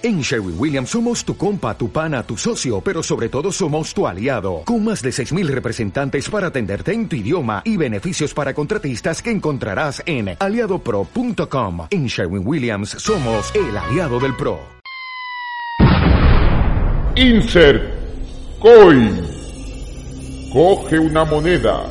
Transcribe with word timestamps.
En 0.00 0.20
Sherwin 0.20 0.54
Williams 0.56 0.90
somos 0.90 1.24
tu 1.24 1.36
compa, 1.36 1.76
tu 1.76 1.90
pana, 1.90 2.22
tu 2.22 2.36
socio, 2.36 2.80
pero 2.80 3.02
sobre 3.02 3.28
todo 3.28 3.50
somos 3.50 3.92
tu 3.92 4.06
aliado, 4.06 4.62
con 4.64 4.84
más 4.84 5.02
de 5.02 5.10
6.000 5.10 5.48
representantes 5.48 6.30
para 6.30 6.46
atenderte 6.46 6.92
en 6.92 7.08
tu 7.08 7.16
idioma 7.16 7.62
y 7.64 7.76
beneficios 7.76 8.32
para 8.32 8.54
contratistas 8.54 9.20
que 9.20 9.32
encontrarás 9.32 10.00
en 10.06 10.36
aliadopro.com. 10.38 11.88
En 11.90 12.06
Sherwin 12.06 12.46
Williams 12.46 12.90
somos 12.90 13.52
el 13.56 13.76
aliado 13.76 14.20
del 14.20 14.36
PRO. 14.36 14.60
Insert 17.16 17.82
Coin. 18.60 19.20
Coge 20.52 21.00
una 21.00 21.24
moneda. 21.24 21.82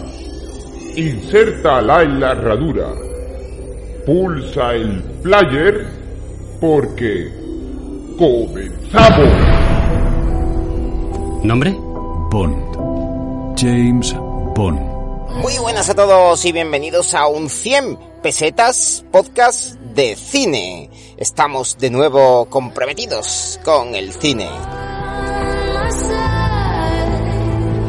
Insértala 0.95 2.03
en 2.03 2.21
la 2.21 2.31
herradura. 2.31 2.87
Pulsa 4.05 4.75
el 4.75 5.03
player 5.21 5.85
porque 6.61 7.46
¡Comenzamos! 8.17 9.29
¿Nombre? 11.43 11.75
Bond. 12.31 13.55
James 13.55 14.15
Bond. 14.55 14.79
Muy 15.35 15.55
buenas 15.59 15.87
a 15.89 15.93
todos 15.93 16.43
y 16.45 16.51
bienvenidos 16.51 17.13
a 17.13 17.27
un 17.27 17.47
100 17.47 17.99
pesetas 18.23 19.05
podcast 19.11 19.75
de 19.75 20.15
cine. 20.15 20.89
Estamos 21.17 21.77
de 21.77 21.91
nuevo 21.91 22.45
comprometidos 22.49 23.59
con 23.63 23.93
el 23.93 24.11
cine. 24.11 24.49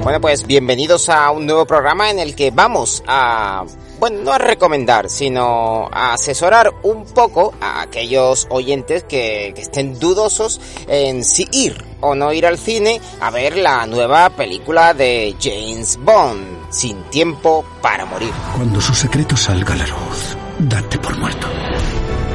Bueno, 0.03 0.21
pues 0.21 0.47
bienvenidos 0.47 1.09
a 1.09 1.31
un 1.31 1.47
nuevo 1.47 1.65
programa 1.67 2.11
en 2.11 2.19
el 2.19 2.35
que 2.35 2.51
vamos 2.51 3.03
a 3.07 3.65
bueno, 3.99 4.23
no 4.23 4.33
a 4.33 4.39
recomendar, 4.39 5.09
sino 5.09 5.89
a 5.93 6.13
asesorar 6.15 6.73
un 6.83 7.05
poco 7.05 7.55
a 7.61 7.83
aquellos 7.83 8.47
oyentes 8.51 9.05
que, 9.05 9.49
estén 9.57 9.99
dudosos 9.99 10.61
en 10.87 11.25
si 11.25 11.49
ir 11.53 11.85
o 12.01 12.15
no 12.15 12.33
ir 12.33 12.47
al 12.47 12.59
cine 12.59 13.01
a 13.21 13.31
ver 13.31 13.57
la 13.57 13.87
nueva 13.87 14.31
película 14.31 14.95
de 14.95 15.35
James 15.41 15.99
Bond, 16.01 16.71
Sin 16.71 17.03
tiempo 17.05 17.65
para 17.83 18.05
morir. 18.05 18.33
Cuando 18.55 18.81
su 18.81 18.95
secreto 18.95 19.37
salga 19.37 19.75
a 19.75 19.77
la 19.79 19.87
luz, 19.87 20.37
date 20.59 20.99
por 20.99 21.17
muerto. 21.19 21.49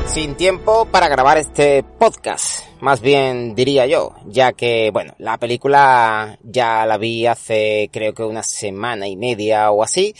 Sin 0.08 0.36
tiempo 0.36 0.86
para 0.86 1.08
grabar 1.08 1.38
este 1.38 1.84
podcast, 1.84 2.64
más 2.84 3.00
bien 3.00 3.56
diría 3.56 3.86
yo, 3.86 4.14
ya 4.26 4.52
que, 4.52 4.92
bueno, 4.92 5.14
la 5.18 5.38
película 5.38 6.38
ya 6.44 6.86
la 6.86 6.98
vi 6.98 7.26
hace 7.26 7.90
creo 7.94 8.14
que 8.14 8.24
una 8.24 8.44
semana 8.44 9.08
y 9.08 9.16
media 9.16 9.72
o 9.72 9.84
así, 9.84 10.14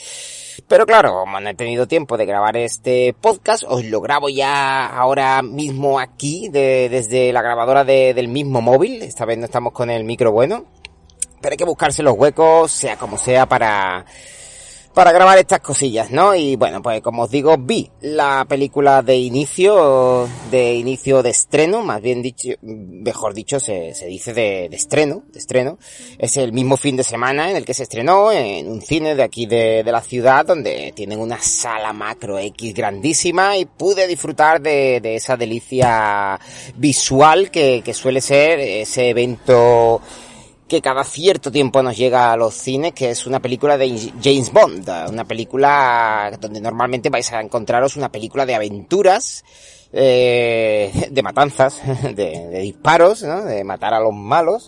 pero 0.70 0.86
claro, 0.86 1.14
como 1.14 1.42
no 1.42 1.50
he 1.50 1.56
tenido 1.56 1.90
tiempo 1.90 2.16
de 2.16 2.26
grabar 2.26 2.56
este 2.56 3.14
podcast, 3.20 3.66
os 3.68 3.84
lo 3.84 4.00
grabo 4.00 4.30
ya 4.30 4.86
ahora 4.86 5.42
mismo 5.42 6.00
aquí, 6.00 6.48
desde 6.48 7.34
la 7.34 7.42
grabadora 7.42 7.84
del 7.84 8.30
mismo 8.30 8.62
móvil. 8.62 9.02
Esta 9.02 9.26
vez 9.26 9.38
no 9.38 9.46
estamos 9.46 9.74
con 9.74 9.90
el 9.90 10.06
micro 10.06 10.32
bueno. 10.32 10.64
Pero 11.42 11.54
hay 11.54 11.58
que 11.58 11.66
buscarse 11.66 12.02
los 12.02 12.16
huecos, 12.16 12.72
sea 12.72 12.96
como 12.96 13.18
sea, 13.18 13.46
para 13.46 14.06
para 14.94 15.12
grabar 15.12 15.38
estas 15.40 15.60
cosillas, 15.60 16.12
¿no? 16.12 16.36
Y 16.36 16.56
bueno, 16.56 16.82
pues 16.82 17.02
como 17.02 17.24
os 17.24 17.32
digo, 17.32 17.58
vi 17.58 17.90
la 18.02 18.46
película 18.48 19.02
de 19.02 19.18
inicio, 19.18 20.28
de 20.52 20.76
inicio 20.76 21.24
de 21.24 21.32
estreno, 21.32 21.82
más 21.82 22.02
bien 22.02 22.22
dicho, 22.22 22.50
mejor 22.62 23.34
dicho, 23.34 23.60
se, 23.60 23.94
dice 24.08 24.34
de, 24.34 24.66
estreno, 24.68 25.24
de 25.32 25.40
estreno. 25.40 25.80
Es 26.20 26.38
el 26.38 26.54
mismo 26.54 26.78
fin 26.78 26.96
de 26.96 27.04
semana 27.04 27.50
en 27.50 27.56
el 27.56 27.66
que 27.66 27.74
se 27.74 27.84
estrenó 27.84 28.32
en 28.32 28.70
un 28.70 28.82
cine 28.82 29.16
de 29.16 29.24
aquí 29.24 29.46
de, 29.46 29.84
la 29.84 30.02
ciudad, 30.02 30.46
donde 30.46 30.92
tienen 30.96 31.20
una 31.20 31.40
sala 31.40 31.94
macro 31.94 32.40
X 32.40 32.74
grandísima 32.74 33.58
y 33.58 33.66
pude 33.66 34.08
disfrutar 34.08 34.62
de, 34.62 35.02
esa 35.16 35.38
delicia 35.38 36.40
visual 36.76 37.52
que 37.52 37.94
suele 37.94 38.22
ser 38.22 38.60
ese 38.60 39.10
evento 39.10 40.02
que 40.74 40.82
cada 40.82 41.04
cierto 41.04 41.52
tiempo 41.52 41.84
nos 41.84 41.96
llega 41.96 42.32
a 42.32 42.36
los 42.36 42.56
cines, 42.56 42.94
que 42.94 43.12
es 43.12 43.28
una 43.28 43.40
película 43.40 43.78
de 43.78 44.12
James 44.24 44.52
Bond, 44.52 44.90
una 45.08 45.24
película 45.24 46.36
donde 46.42 46.60
normalmente 46.60 47.12
vais 47.12 47.32
a 47.32 47.42
encontraros 47.42 47.96
una 47.96 48.10
película 48.10 48.44
de 48.44 48.56
aventuras, 48.56 49.46
eh, 49.92 51.10
de 51.12 51.22
matanzas, 51.22 51.80
de, 52.16 52.60
disparos, 52.60 53.22
¿no? 53.22 53.44
de 53.44 53.64
matar 53.64 53.94
a 53.94 54.00
los 54.00 54.16
malos, 54.16 54.68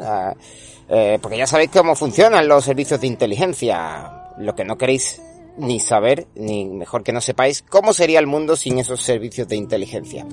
eh, 0.89 1.17
porque 1.19 1.39
ya 1.39 1.47
sabéis 1.47 1.71
cómo 1.71 1.95
funcionan 1.95 2.47
los 2.47 2.65
servicios 2.65 3.01
de 3.01 3.07
inteligencia. 3.07 4.29
Lo 4.37 4.53
que 4.53 4.63
no 4.63 4.77
queréis 4.77 5.19
ni 5.57 5.79
saber, 5.79 6.27
ni 6.35 6.65
mejor 6.65 7.03
que 7.03 7.13
no 7.13 7.21
sepáis, 7.21 7.63
cómo 7.67 7.93
sería 7.93 8.19
el 8.19 8.27
mundo 8.27 8.55
sin 8.55 8.79
esos 8.79 9.01
servicios 9.01 9.47
de 9.47 9.55
inteligencia. 9.55 10.25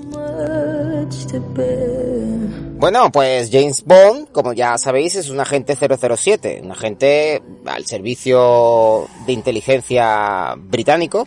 Bueno, 2.78 3.12
pues 3.12 3.50
James 3.52 3.84
Bond, 3.84 4.32
como 4.32 4.52
ya 4.52 4.76
sabéis, 4.76 5.14
es 5.14 5.30
un 5.30 5.38
agente 5.38 5.76
007, 5.76 6.62
un 6.64 6.72
agente 6.72 7.40
al 7.64 7.86
servicio 7.86 9.06
de 9.24 9.32
inteligencia 9.32 10.54
británico. 10.56 11.26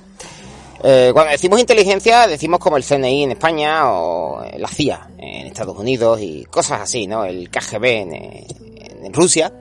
Eh, 0.84 1.12
cuando 1.14 1.32
decimos 1.32 1.60
inteligencia, 1.60 2.28
decimos 2.28 2.60
como 2.60 2.78
el 2.78 2.84
CNI 2.84 3.24
en 3.24 3.32
España 3.32 3.92
o 3.92 4.44
la 4.58 4.68
CIA 4.68 5.10
en 5.18 5.48
Estados 5.48 5.78
Unidos 5.78 6.20
y 6.22 6.44
cosas 6.46 6.82
así, 6.82 7.08
¿no? 7.08 7.26
El 7.26 7.50
KGB 7.50 7.86
en, 7.86 9.14
Rusia. 9.14 9.54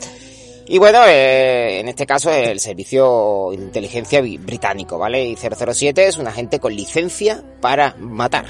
Y 0.67 0.79
bueno, 0.79 1.01
eh, 1.07 1.81
en 1.81 1.89
este 1.89 2.07
caso 2.07 2.31
es 2.31 2.49
el 2.49 2.59
servicio 2.59 3.49
de 3.51 3.57
inteligencia 3.57 4.23
británico, 4.23 4.99
¿vale? 4.99 5.25
Y 5.25 5.37
007 5.37 6.07
es 6.07 6.17
un 6.17 6.27
agente 6.27 6.59
con 6.59 6.75
licencia 6.75 7.43
para 7.61 7.95
matar. 7.99 8.47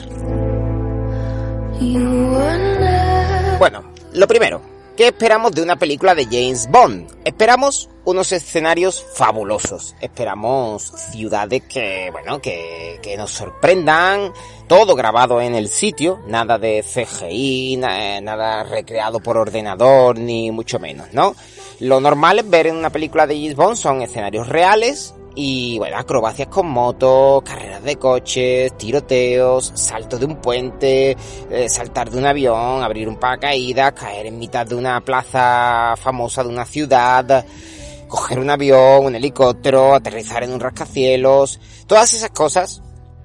Bueno, 3.58 3.92
lo 4.12 4.28
primero, 4.28 4.62
¿qué 4.96 5.08
esperamos 5.08 5.52
de 5.52 5.62
una 5.62 5.76
película 5.76 6.14
de 6.14 6.26
James 6.26 6.68
Bond? 6.70 7.10
Esperamos 7.24 7.90
unos 8.04 8.30
escenarios 8.30 9.04
fabulosos, 9.14 9.96
esperamos 10.00 10.92
ciudades 11.10 11.62
que, 11.64 12.10
bueno, 12.12 12.40
que, 12.40 13.00
que 13.02 13.16
nos 13.16 13.32
sorprendan, 13.32 14.32
todo 14.68 14.94
grabado 14.94 15.40
en 15.40 15.56
el 15.56 15.68
sitio, 15.68 16.20
nada 16.28 16.58
de 16.58 16.84
CGI, 16.84 17.76
nada 17.78 18.62
recreado 18.62 19.18
por 19.18 19.36
ordenador, 19.36 20.16
ni 20.16 20.52
mucho 20.52 20.78
menos, 20.78 21.12
¿no? 21.12 21.34
Lo 21.84 22.00
normal 22.00 22.38
es 22.38 22.48
ver 22.48 22.66
en 22.66 22.76
una 22.76 22.88
película 22.88 23.26
de 23.26 23.34
James 23.34 23.56
Bond 23.56 23.76
son 23.76 24.00
escenarios 24.00 24.48
reales, 24.48 25.14
y 25.34 25.76
bueno, 25.76 25.98
acrobacias 25.98 26.48
con 26.48 26.66
motos, 26.66 27.42
carreras 27.42 27.82
de 27.82 27.96
coches, 27.96 28.74
tiroteos, 28.78 29.70
salto 29.74 30.18
de 30.18 30.24
un 30.24 30.36
puente, 30.36 31.14
eh, 31.50 31.68
saltar 31.68 32.10
de 32.10 32.16
un 32.16 32.24
avión, 32.24 32.82
abrir 32.82 33.06
un 33.06 33.16
paracaídas, 33.16 33.92
caer 33.92 34.24
en 34.24 34.38
mitad 34.38 34.66
de 34.66 34.76
una 34.76 34.98
plaza 35.02 35.94
famosa 35.98 36.42
de 36.42 36.48
una 36.48 36.64
ciudad, 36.64 37.44
coger 38.08 38.38
un 38.38 38.48
avión, 38.48 39.04
un 39.04 39.14
helicóptero, 39.16 39.94
aterrizar 39.94 40.42
en 40.42 40.54
un 40.54 40.60
rascacielos, 40.60 41.60
todas 41.86 42.14
esas 42.14 42.30
cosas 42.30 42.80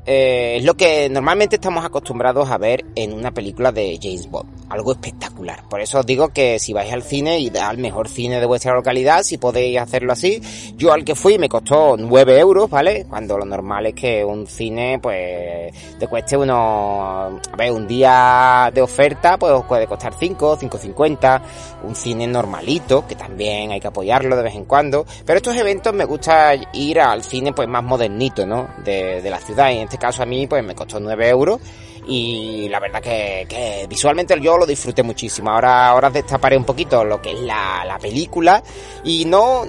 eh, 0.05 0.57
es 0.57 0.65
lo 0.65 0.75
que 0.75 1.07
normalmente 1.07 1.55
estamos 1.55 1.85
acostumbrados 1.85 2.49
a 2.49 2.57
ver 2.57 2.83
en 2.95 3.13
una 3.13 3.31
película 3.31 3.71
de 3.71 3.97
James 4.01 4.29
Bond. 4.29 4.58
Algo 4.69 4.91
espectacular. 4.91 5.63
Por 5.67 5.81
eso 5.81 5.99
os 5.99 6.05
digo 6.05 6.29
que 6.29 6.59
si 6.59 6.73
vais 6.73 6.91
al 6.93 7.03
cine 7.03 7.39
y 7.39 7.51
al 7.57 7.77
mejor 7.79 8.07
cine 8.07 8.39
de 8.39 8.45
vuestra 8.45 8.73
localidad, 8.73 9.23
si 9.23 9.37
podéis 9.37 9.79
hacerlo 9.79 10.13
así. 10.13 10.41
Yo 10.75 10.93
al 10.93 11.03
que 11.03 11.15
fui 11.15 11.37
me 11.39 11.49
costó 11.49 11.95
9 11.97 12.39
euros, 12.39 12.69
¿vale? 12.69 13.05
Cuando 13.09 13.37
lo 13.37 13.45
normal 13.45 13.87
es 13.87 13.93
que 13.95 14.23
un 14.23 14.45
cine, 14.45 14.99
pues, 15.01 15.73
te 15.97 16.07
cueste 16.07 16.37
unos, 16.37 17.41
a 17.51 17.55
ver, 17.57 17.71
un 17.71 17.87
día 17.87 18.69
de 18.73 18.81
oferta, 18.81 19.37
pues 19.37 19.51
os 19.53 19.65
puede 19.65 19.87
costar 19.87 20.13
5, 20.17 20.57
5.50. 20.59 21.41
Un 21.83 21.95
cine 21.95 22.27
normalito, 22.27 23.07
que 23.07 23.15
también 23.15 23.71
hay 23.71 23.79
que 23.79 23.87
apoyarlo 23.87 24.35
de 24.35 24.43
vez 24.43 24.55
en 24.55 24.65
cuando. 24.65 25.05
Pero 25.25 25.37
estos 25.37 25.55
eventos 25.55 25.93
me 25.93 26.05
gusta 26.05 26.53
ir 26.73 26.99
al 26.99 27.23
cine, 27.23 27.53
pues, 27.53 27.67
más 27.67 27.83
modernito, 27.83 28.45
¿no? 28.45 28.69
De, 28.83 29.27
la 29.29 29.39
ciudad. 29.39 29.71
Y 29.71 29.77
en 29.77 29.83
este 29.83 29.97
caso 29.97 30.23
a 30.23 30.25
mí 30.25 30.47
pues 30.47 30.63
me 30.63 30.73
costó 30.73 30.99
9 30.99 31.29
euros 31.29 31.59
y 32.09 32.67
la 32.69 32.79
verdad 32.79 33.01
que, 33.01 33.85
visualmente 33.87 34.35
yo 34.41 34.57
lo 34.57 34.65
disfruté 34.65 35.03
muchísimo. 35.03 35.51
Ahora, 35.51 35.89
ahora 35.89 36.09
destaparé 36.09 36.57
un 36.57 36.65
poquito 36.65 37.03
lo 37.03 37.21
que 37.21 37.33
es 37.33 37.39
la, 37.41 37.85
la 37.85 37.99
película 37.99 38.63
y 39.03 39.25
no, 39.25 39.65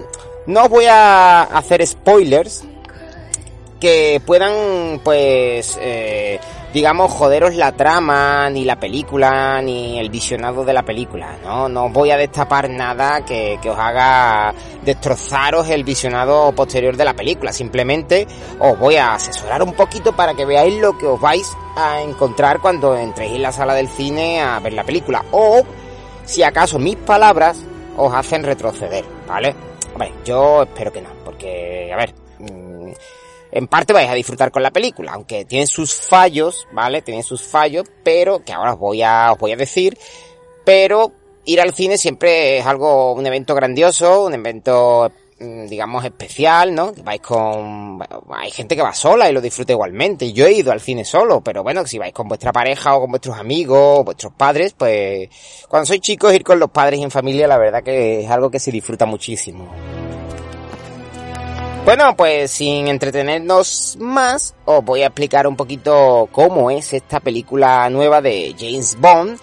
no 0.46 0.68
voy 0.68 0.86
a 0.86 1.42
hacer 1.42 1.86
spoilers 1.86 2.64
que 3.78 4.22
puedan 4.24 5.00
pues 5.04 5.78
eh, 5.82 6.40
digamos, 6.72 7.10
joderos 7.12 7.54
la 7.54 7.72
trama, 7.72 8.48
ni 8.50 8.64
la 8.64 8.78
película, 8.78 9.60
ni 9.62 9.98
el 9.98 10.10
visionado 10.10 10.64
de 10.64 10.72
la 10.72 10.84
película, 10.84 11.36
¿no? 11.42 11.68
No 11.68 11.88
voy 11.88 12.10
a 12.10 12.16
destapar 12.16 12.70
nada 12.70 13.24
que, 13.24 13.58
que 13.60 13.70
os 13.70 13.78
haga 13.78 14.54
destrozaros 14.82 15.68
el 15.68 15.84
visionado 15.84 16.52
posterior 16.52 16.96
de 16.96 17.04
la 17.04 17.14
película. 17.14 17.52
Simplemente 17.52 18.26
os 18.58 18.78
voy 18.78 18.96
a 18.96 19.14
asesorar 19.14 19.62
un 19.62 19.72
poquito 19.72 20.14
para 20.14 20.34
que 20.34 20.44
veáis 20.44 20.80
lo 20.80 20.96
que 20.96 21.06
os 21.06 21.20
vais 21.20 21.50
a 21.76 22.02
encontrar 22.02 22.60
cuando 22.60 22.96
entréis 22.96 23.32
en 23.32 23.42
la 23.42 23.52
sala 23.52 23.74
del 23.74 23.88
cine 23.88 24.40
a 24.40 24.58
ver 24.60 24.72
la 24.72 24.84
película. 24.84 25.24
O, 25.32 25.62
si 26.24 26.42
acaso 26.42 26.78
mis 26.78 26.96
palabras 26.96 27.58
os 27.96 28.14
hacen 28.14 28.44
retroceder, 28.44 29.04
¿vale? 29.26 29.54
Hombre, 29.92 30.12
yo 30.24 30.62
espero 30.62 30.92
que 30.92 31.02
no, 31.02 31.10
porque, 31.24 31.90
a 31.92 31.96
ver, 31.96 32.14
mm, 32.38 32.92
en 33.52 33.66
parte 33.66 33.92
vais 33.92 34.08
a 34.08 34.14
disfrutar 34.14 34.50
con 34.50 34.62
la 34.62 34.70
película, 34.70 35.12
aunque 35.12 35.44
tiene 35.44 35.66
sus 35.66 35.94
fallos, 35.94 36.68
¿vale? 36.72 37.02
Tiene 37.02 37.22
sus 37.22 37.42
fallos, 37.42 37.86
pero 38.02 38.44
que 38.44 38.52
ahora 38.52 38.74
os 38.74 38.78
voy 38.78 39.02
a, 39.02 39.32
os 39.32 39.38
voy 39.38 39.52
a 39.52 39.56
decir, 39.56 39.98
pero 40.64 41.12
ir 41.44 41.60
al 41.60 41.74
cine 41.74 41.98
siempre 41.98 42.58
es 42.58 42.66
algo, 42.66 43.12
un 43.12 43.26
evento 43.26 43.54
grandioso, 43.54 44.26
un 44.26 44.34
evento 44.34 45.10
mm, 45.40 45.66
digamos 45.66 46.04
especial, 46.04 46.74
¿no? 46.74 46.92
Vais 47.02 47.20
con 47.20 47.98
hay 48.30 48.50
gente 48.52 48.76
que 48.76 48.82
va 48.82 48.92
sola 48.94 49.28
y 49.28 49.32
lo 49.32 49.40
disfruta 49.40 49.72
igualmente. 49.72 50.32
Yo 50.32 50.46
he 50.46 50.52
ido 50.52 50.70
al 50.70 50.80
cine 50.80 51.04
solo, 51.04 51.40
pero 51.40 51.62
bueno, 51.64 51.84
si 51.86 51.98
vais 51.98 52.12
con 52.12 52.28
vuestra 52.28 52.52
pareja 52.52 52.94
o 52.94 53.00
con 53.00 53.10
vuestros 53.10 53.36
amigos 53.36 54.00
o 54.00 54.04
vuestros 54.04 54.32
padres, 54.34 54.74
pues 54.74 55.28
cuando 55.68 55.86
sois 55.86 56.00
chicos 56.00 56.34
ir 56.34 56.44
con 56.44 56.60
los 56.60 56.70
padres 56.70 57.00
y 57.00 57.02
en 57.02 57.10
familia, 57.10 57.48
la 57.48 57.58
verdad 57.58 57.82
que 57.82 58.20
es 58.20 58.30
algo 58.30 58.50
que 58.50 58.60
se 58.60 58.70
disfruta 58.70 59.06
muchísimo. 59.06 59.68
Bueno, 61.84 62.14
pues 62.16 62.50
sin 62.50 62.88
entretenernos 62.88 63.96
más, 63.98 64.54
os 64.64 64.84
voy 64.84 65.02
a 65.02 65.06
explicar 65.06 65.46
un 65.46 65.56
poquito 65.56 66.28
cómo 66.30 66.70
es 66.70 66.92
esta 66.92 67.20
película 67.20 67.88
nueva 67.90 68.20
de 68.20 68.54
James 68.58 68.96
Bond 69.00 69.40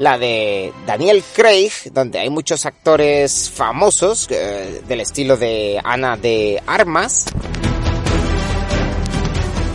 la 0.00 0.16
de 0.16 0.72
Daniel 0.86 1.22
Craig, 1.34 1.70
donde 1.92 2.18
hay 2.18 2.30
muchos 2.30 2.64
actores 2.64 3.50
famosos 3.50 4.26
eh, 4.30 4.80
del 4.88 5.02
estilo 5.02 5.36
de 5.36 5.78
Ana 5.84 6.16
de 6.16 6.60
Armas. 6.66 7.26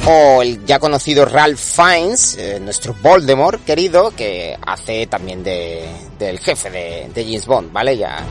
O 0.08 0.42
el 0.42 0.66
ya 0.66 0.80
conocido 0.80 1.26
Ralph 1.26 1.60
Fiennes, 1.60 2.38
eh, 2.40 2.60
nuestro 2.60 2.96
Voldemort 3.04 3.64
querido, 3.64 4.16
que 4.16 4.58
hace 4.66 5.06
también 5.06 5.44
de, 5.44 5.86
del 6.18 6.40
jefe 6.40 6.72
de, 6.72 7.08
de 7.14 7.24
James 7.24 7.46
Bond, 7.46 7.72
¿vale? 7.72 7.96
Ya. 7.96 8.26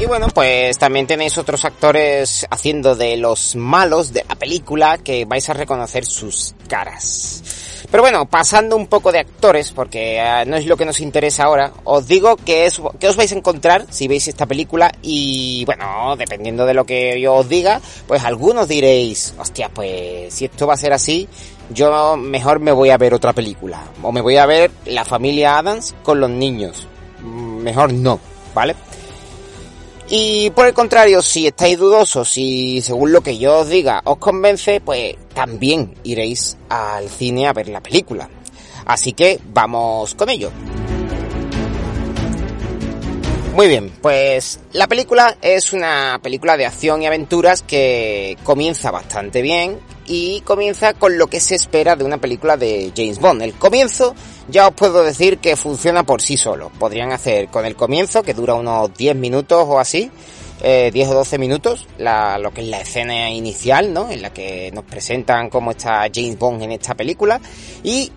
Y 0.00 0.06
bueno, 0.06 0.28
pues 0.32 0.78
también 0.78 1.06
tenéis 1.06 1.36
otros 1.36 1.62
actores 1.66 2.46
haciendo 2.48 2.96
de 2.96 3.18
los 3.18 3.54
malos 3.54 4.14
de 4.14 4.24
la 4.26 4.34
película 4.34 4.96
que 4.96 5.26
vais 5.26 5.46
a 5.50 5.52
reconocer 5.52 6.06
sus 6.06 6.54
caras. 6.68 7.42
Pero 7.90 8.02
bueno, 8.02 8.24
pasando 8.24 8.76
un 8.76 8.86
poco 8.86 9.12
de 9.12 9.18
actores, 9.18 9.72
porque 9.72 10.16
eh, 10.18 10.44
no 10.46 10.56
es 10.56 10.64
lo 10.64 10.78
que 10.78 10.86
nos 10.86 11.00
interesa 11.00 11.44
ahora, 11.44 11.72
os 11.84 12.08
digo 12.08 12.36
que, 12.36 12.64
es, 12.64 12.80
que 12.98 13.08
os 13.08 13.16
vais 13.16 13.30
a 13.30 13.34
encontrar 13.36 13.84
si 13.90 14.08
veis 14.08 14.26
esta 14.26 14.46
película 14.46 14.90
y 15.02 15.66
bueno, 15.66 16.16
dependiendo 16.16 16.64
de 16.64 16.72
lo 16.72 16.86
que 16.86 17.20
yo 17.20 17.34
os 17.34 17.48
diga, 17.50 17.78
pues 18.08 18.24
algunos 18.24 18.68
diréis, 18.68 19.34
hostia, 19.38 19.68
pues 19.68 20.32
si 20.32 20.46
esto 20.46 20.66
va 20.66 20.74
a 20.74 20.78
ser 20.78 20.94
así, 20.94 21.28
yo 21.68 22.16
mejor 22.16 22.58
me 22.58 22.72
voy 22.72 22.88
a 22.88 22.96
ver 22.96 23.12
otra 23.12 23.34
película. 23.34 23.82
O 24.02 24.12
me 24.12 24.22
voy 24.22 24.38
a 24.38 24.46
ver 24.46 24.70
La 24.86 25.04
familia 25.04 25.58
Adams 25.58 25.94
con 26.02 26.20
los 26.20 26.30
niños. 26.30 26.88
Mm, 27.22 27.56
mejor 27.58 27.92
no, 27.92 28.18
¿vale? 28.54 28.76
Y 30.12 30.50
por 30.50 30.66
el 30.66 30.74
contrario, 30.74 31.22
si 31.22 31.46
estáis 31.46 31.78
dudosos, 31.78 32.28
si 32.28 32.82
según 32.82 33.12
lo 33.12 33.20
que 33.20 33.38
yo 33.38 33.60
os 33.60 33.68
diga 33.68 34.02
os 34.04 34.18
convence, 34.18 34.80
pues 34.80 35.14
también 35.32 35.94
iréis 36.02 36.58
al 36.68 37.08
cine 37.08 37.46
a 37.46 37.52
ver 37.52 37.68
la 37.68 37.80
película. 37.80 38.28
Así 38.86 39.12
que 39.12 39.38
vamos 39.52 40.16
con 40.16 40.28
ello. 40.28 40.50
Muy 43.60 43.68
bien, 43.68 43.92
pues 44.00 44.58
la 44.72 44.86
película 44.86 45.36
es 45.42 45.74
una 45.74 46.18
película 46.22 46.56
de 46.56 46.64
acción 46.64 47.02
y 47.02 47.06
aventuras 47.06 47.60
que 47.60 48.38
comienza 48.42 48.90
bastante 48.90 49.42
bien 49.42 49.78
y 50.06 50.40
comienza 50.46 50.94
con 50.94 51.18
lo 51.18 51.26
que 51.26 51.40
se 51.40 51.56
espera 51.56 51.94
de 51.94 52.04
una 52.04 52.16
película 52.16 52.56
de 52.56 52.90
James 52.96 53.18
Bond. 53.18 53.42
El 53.42 53.52
comienzo 53.52 54.14
ya 54.48 54.66
os 54.66 54.72
puedo 54.72 55.04
decir 55.04 55.36
que 55.40 55.56
funciona 55.56 56.04
por 56.04 56.22
sí 56.22 56.38
solo. 56.38 56.72
Podrían 56.78 57.12
hacer 57.12 57.48
con 57.48 57.66
el 57.66 57.76
comienzo, 57.76 58.22
que 58.22 58.32
dura 58.32 58.54
unos 58.54 58.94
10 58.94 59.14
minutos 59.16 59.62
o 59.68 59.78
así, 59.78 60.10
eh, 60.62 60.90
10 60.90 61.08
o 61.10 61.14
12 61.16 61.36
minutos, 61.36 61.86
la, 61.98 62.38
lo 62.38 62.54
que 62.54 62.62
es 62.62 62.68
la 62.68 62.80
escena 62.80 63.28
inicial, 63.28 63.92
¿no? 63.92 64.10
En 64.10 64.22
la 64.22 64.32
que 64.32 64.70
nos 64.72 64.84
presentan 64.84 65.50
cómo 65.50 65.72
está 65.72 66.06
James 66.10 66.38
Bond 66.38 66.62
en 66.62 66.72
esta 66.72 66.94
película. 66.94 67.38
Y 67.82 68.10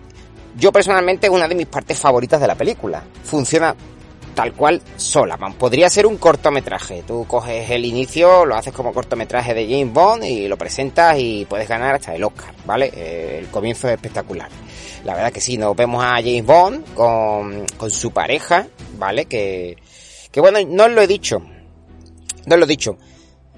yo 0.56 0.72
personalmente 0.72 1.26
es 1.26 1.32
una 1.34 1.48
de 1.48 1.54
mis 1.54 1.66
partes 1.66 1.98
favoritas 1.98 2.40
de 2.40 2.46
la 2.46 2.54
película. 2.54 3.04
Funciona 3.24 3.76
tal 4.34 4.52
cual 4.52 4.82
sola. 4.96 5.36
Podría 5.58 5.88
ser 5.88 6.06
un 6.06 6.16
cortometraje. 6.16 7.04
Tú 7.06 7.24
coges 7.26 7.70
el 7.70 7.84
inicio, 7.84 8.44
lo 8.44 8.56
haces 8.56 8.72
como 8.72 8.92
cortometraje 8.92 9.54
de 9.54 9.64
James 9.66 9.92
Bond 9.92 10.24
y 10.24 10.48
lo 10.48 10.58
presentas 10.58 11.16
y 11.18 11.46
puedes 11.46 11.68
ganar 11.68 11.94
hasta 11.94 12.14
el 12.14 12.24
Oscar, 12.24 12.54
¿vale? 12.66 12.90
Eh, 12.94 13.38
el 13.40 13.48
comienzo 13.48 13.88
es 13.88 13.94
espectacular. 13.94 14.48
La 15.04 15.14
verdad 15.14 15.32
que 15.32 15.40
sí, 15.40 15.56
nos 15.56 15.76
vemos 15.76 16.02
a 16.02 16.14
James 16.16 16.44
Bond 16.44 16.94
con, 16.94 17.66
con 17.76 17.90
su 17.90 18.10
pareja, 18.10 18.66
¿vale? 18.98 19.26
Que, 19.26 19.76
que 20.30 20.40
bueno, 20.40 20.58
no 20.66 20.84
os 20.84 20.90
lo 20.90 21.02
he 21.02 21.06
dicho. 21.06 21.38
No 21.38 22.54
os 22.54 22.58
lo 22.58 22.64
he 22.64 22.68
dicho. 22.68 22.98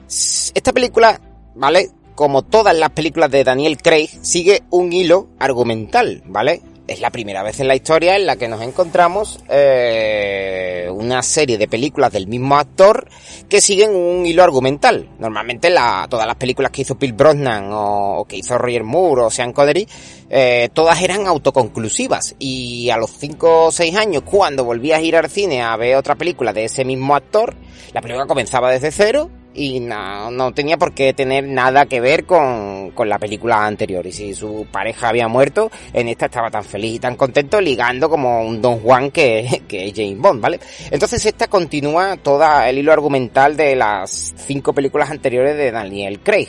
Esta 0.09 0.73
película, 0.73 1.21
¿vale? 1.55 1.91
Como 2.15 2.43
todas 2.43 2.77
las 2.77 2.91
películas 2.91 3.31
de 3.31 3.45
Daniel 3.45 3.77
Craig, 3.79 4.09
sigue 4.23 4.63
un 4.71 4.93
hilo 4.93 5.29
argumental, 5.39 6.23
¿vale? 6.27 6.63
Es 6.87 7.01
la 7.01 7.11
primera 7.11 7.43
vez 7.43 7.61
en 7.61 7.69
la 7.69 7.75
historia 7.75 8.17
en 8.17 8.27
la 8.27 8.37
que 8.37 8.49
nos 8.49 8.63
encontramos 8.63 9.41
eh, 9.49 10.89
una 10.93 11.23
serie 11.23 11.59
de 11.59 11.69
películas 11.69 12.13
del 12.13 12.27
mismo 12.27 12.57
actor 12.57 13.09
que 13.49 13.61
siguen 13.61 13.95
un 13.95 14.27
hilo 14.27 14.43
argumental. 14.43 15.09
Normalmente 15.19 15.71
la, 15.71 16.07
todas 16.09 16.27
las 16.27 16.37
películas 16.37 16.71
que 16.71 16.83
hizo 16.83 16.95
Bill 16.95 17.13
Brosnan 17.13 17.69
o, 17.73 18.27
que 18.29 18.37
hizo 18.37 18.57
Roger 18.59 18.85
Moore 18.85 19.23
o 19.23 19.31
Sean 19.31 19.53
Connery, 19.53 19.87
eh, 20.31 20.69
todas 20.73 21.01
eran 21.03 21.27
autoconclusivas. 21.27 22.37
Y 22.39 22.91
a 22.91 22.97
los 22.97 23.11
5 23.11 23.67
o 23.67 23.73
6 23.73 23.97
años, 23.97 24.23
cuando 24.23 24.65
volvías 24.65 25.01
a 25.01 25.03
ir 25.03 25.17
al 25.17 25.31
cine 25.31 25.63
a 25.63 25.77
ver 25.77 25.97
otra 25.97 26.15
película 26.15 26.53
de 26.53 26.65
ese 26.65 26.85
mismo 26.85 27.15
actor, 27.15 27.57
la 27.93 28.01
película 28.01 28.27
comenzaba 28.27 28.71
desde 28.71 28.91
cero 28.91 29.31
y 29.57 29.81
no, 29.81 30.31
no 30.31 30.53
tenía 30.53 30.77
por 30.77 30.93
qué 30.93 31.15
tener 31.15 31.45
nada 31.45 31.87
que 31.87 32.01
ver 32.01 32.27
con, 32.27 32.91
con 32.91 33.09
la 33.09 33.19
película 33.19 33.67
anterior. 33.67 34.07
Y 34.07 34.13
si 34.13 34.35
su 34.35 34.67
pareja 34.71 35.09
había 35.09 35.29
muerto, 35.29 35.71
en 35.93 36.09
esta 36.09 36.27
estaba 36.27 36.51
tan 36.51 36.63
feliz 36.63 36.97
y 36.97 36.99
tan 36.99 37.17
contento 37.17 37.61
ligando 37.61 38.11
como 38.11 38.43
un 38.43 38.61
Don 38.61 38.81
Juan 38.81 39.11
que, 39.11 39.63
que 39.69 39.89
es 39.89 39.95
James 39.97 40.19
Bond, 40.19 40.41
¿vale? 40.41 40.61
Entonces 40.91 41.25
esta 41.25 41.49
continúa 41.49 42.17
todo 42.19 42.45
el 42.63 42.79
hilo 42.79 42.93
argumental 42.93 43.57
de 43.57 43.75
las 43.75 44.35
cinco 44.37 44.75
películas 44.75 45.11
anteriores 45.11 45.57
de 45.57 45.73
Daniel 45.73 46.21
Craig. 46.21 46.49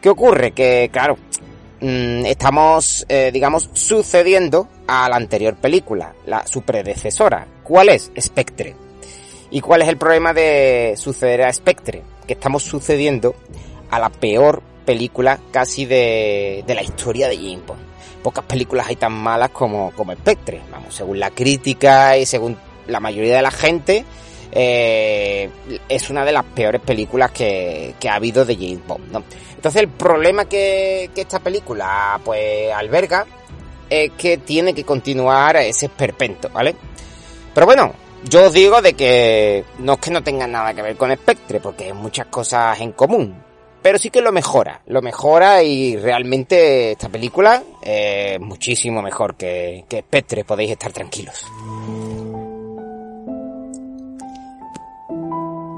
¿Qué 0.00 0.10
ocurre? 0.10 0.50
Que, 0.50 0.90
claro, 0.92 1.16
mm, 1.80 2.26
estamos, 2.26 3.06
eh, 3.08 3.30
digamos, 3.32 3.70
sucediendo 3.72 4.68
a 4.88 5.08
la 5.08 5.16
anterior 5.16 5.56
película, 5.56 6.14
la, 6.26 6.44
su 6.46 6.62
predecesora. 6.62 7.46
¿Cuál 7.62 7.90
es? 7.90 8.10
Spectre. 8.20 8.74
¿Y 9.50 9.60
cuál 9.60 9.82
es 9.82 9.88
el 9.88 9.96
problema 9.96 10.32
de 10.32 10.94
suceder 10.96 11.42
a 11.42 11.52
Spectre? 11.52 12.02
Que 12.26 12.34
estamos 12.34 12.62
sucediendo 12.62 13.34
a 13.90 13.98
la 13.98 14.10
peor 14.10 14.62
película 14.84 15.38
casi 15.50 15.84
de, 15.84 16.64
de 16.66 16.74
la 16.74 16.82
historia 16.82 17.28
de 17.28 17.36
James 17.36 17.66
Bond. 17.66 17.80
Pocas 18.22 18.44
películas 18.44 18.88
hay 18.88 18.96
tan 18.96 19.12
malas 19.12 19.50
como, 19.50 19.92
como 19.92 20.12
Spectre, 20.12 20.60
vamos, 20.70 20.94
según 20.94 21.20
la 21.20 21.30
crítica 21.30 22.16
y 22.16 22.26
según 22.26 22.56
la 22.86 23.00
mayoría 23.00 23.36
de 23.36 23.42
la 23.42 23.50
gente, 23.50 24.04
eh, 24.52 25.50
es 25.88 26.10
una 26.10 26.24
de 26.24 26.32
las 26.32 26.44
peores 26.44 26.80
películas 26.80 27.30
que, 27.30 27.94
que 28.00 28.08
ha 28.08 28.14
habido 28.14 28.44
de 28.44 28.54
James 28.54 28.86
Bond. 28.86 29.24
Entonces 29.54 29.82
el 29.82 29.88
problema 29.88 30.46
que, 30.46 31.10
que 31.14 31.22
esta 31.22 31.40
película 31.40 32.20
pues 32.24 32.72
alberga 32.72 33.26
es 33.88 34.10
que 34.12 34.38
tiene 34.38 34.74
que 34.74 34.84
continuar 34.84 35.56
ese 35.56 35.86
esperpento, 35.86 36.48
¿vale? 36.50 36.74
Pero 37.54 37.66
bueno, 37.66 37.92
yo 38.28 38.46
os 38.46 38.52
digo 38.52 38.82
de 38.82 38.94
que 38.94 39.64
no 39.78 39.94
es 39.94 39.98
que 39.98 40.10
no 40.10 40.22
tenga 40.22 40.46
nada 40.46 40.74
que 40.74 40.82
ver 40.82 40.96
con 40.96 41.14
Spectre, 41.14 41.60
porque 41.60 41.84
hay 41.84 41.92
muchas 41.92 42.26
cosas 42.26 42.80
en 42.80 42.92
común. 42.92 43.42
Pero 43.82 43.98
sí 43.98 44.10
que 44.10 44.20
lo 44.20 44.32
mejora, 44.32 44.82
lo 44.86 45.00
mejora 45.00 45.62
y 45.62 45.96
realmente 45.96 46.92
esta 46.92 47.08
película 47.08 47.62
es 47.80 48.40
muchísimo 48.40 49.00
mejor 49.00 49.36
que, 49.36 49.84
que 49.88 50.00
Spectre, 50.00 50.44
podéis 50.44 50.72
estar 50.72 50.92
tranquilos. 50.92 51.44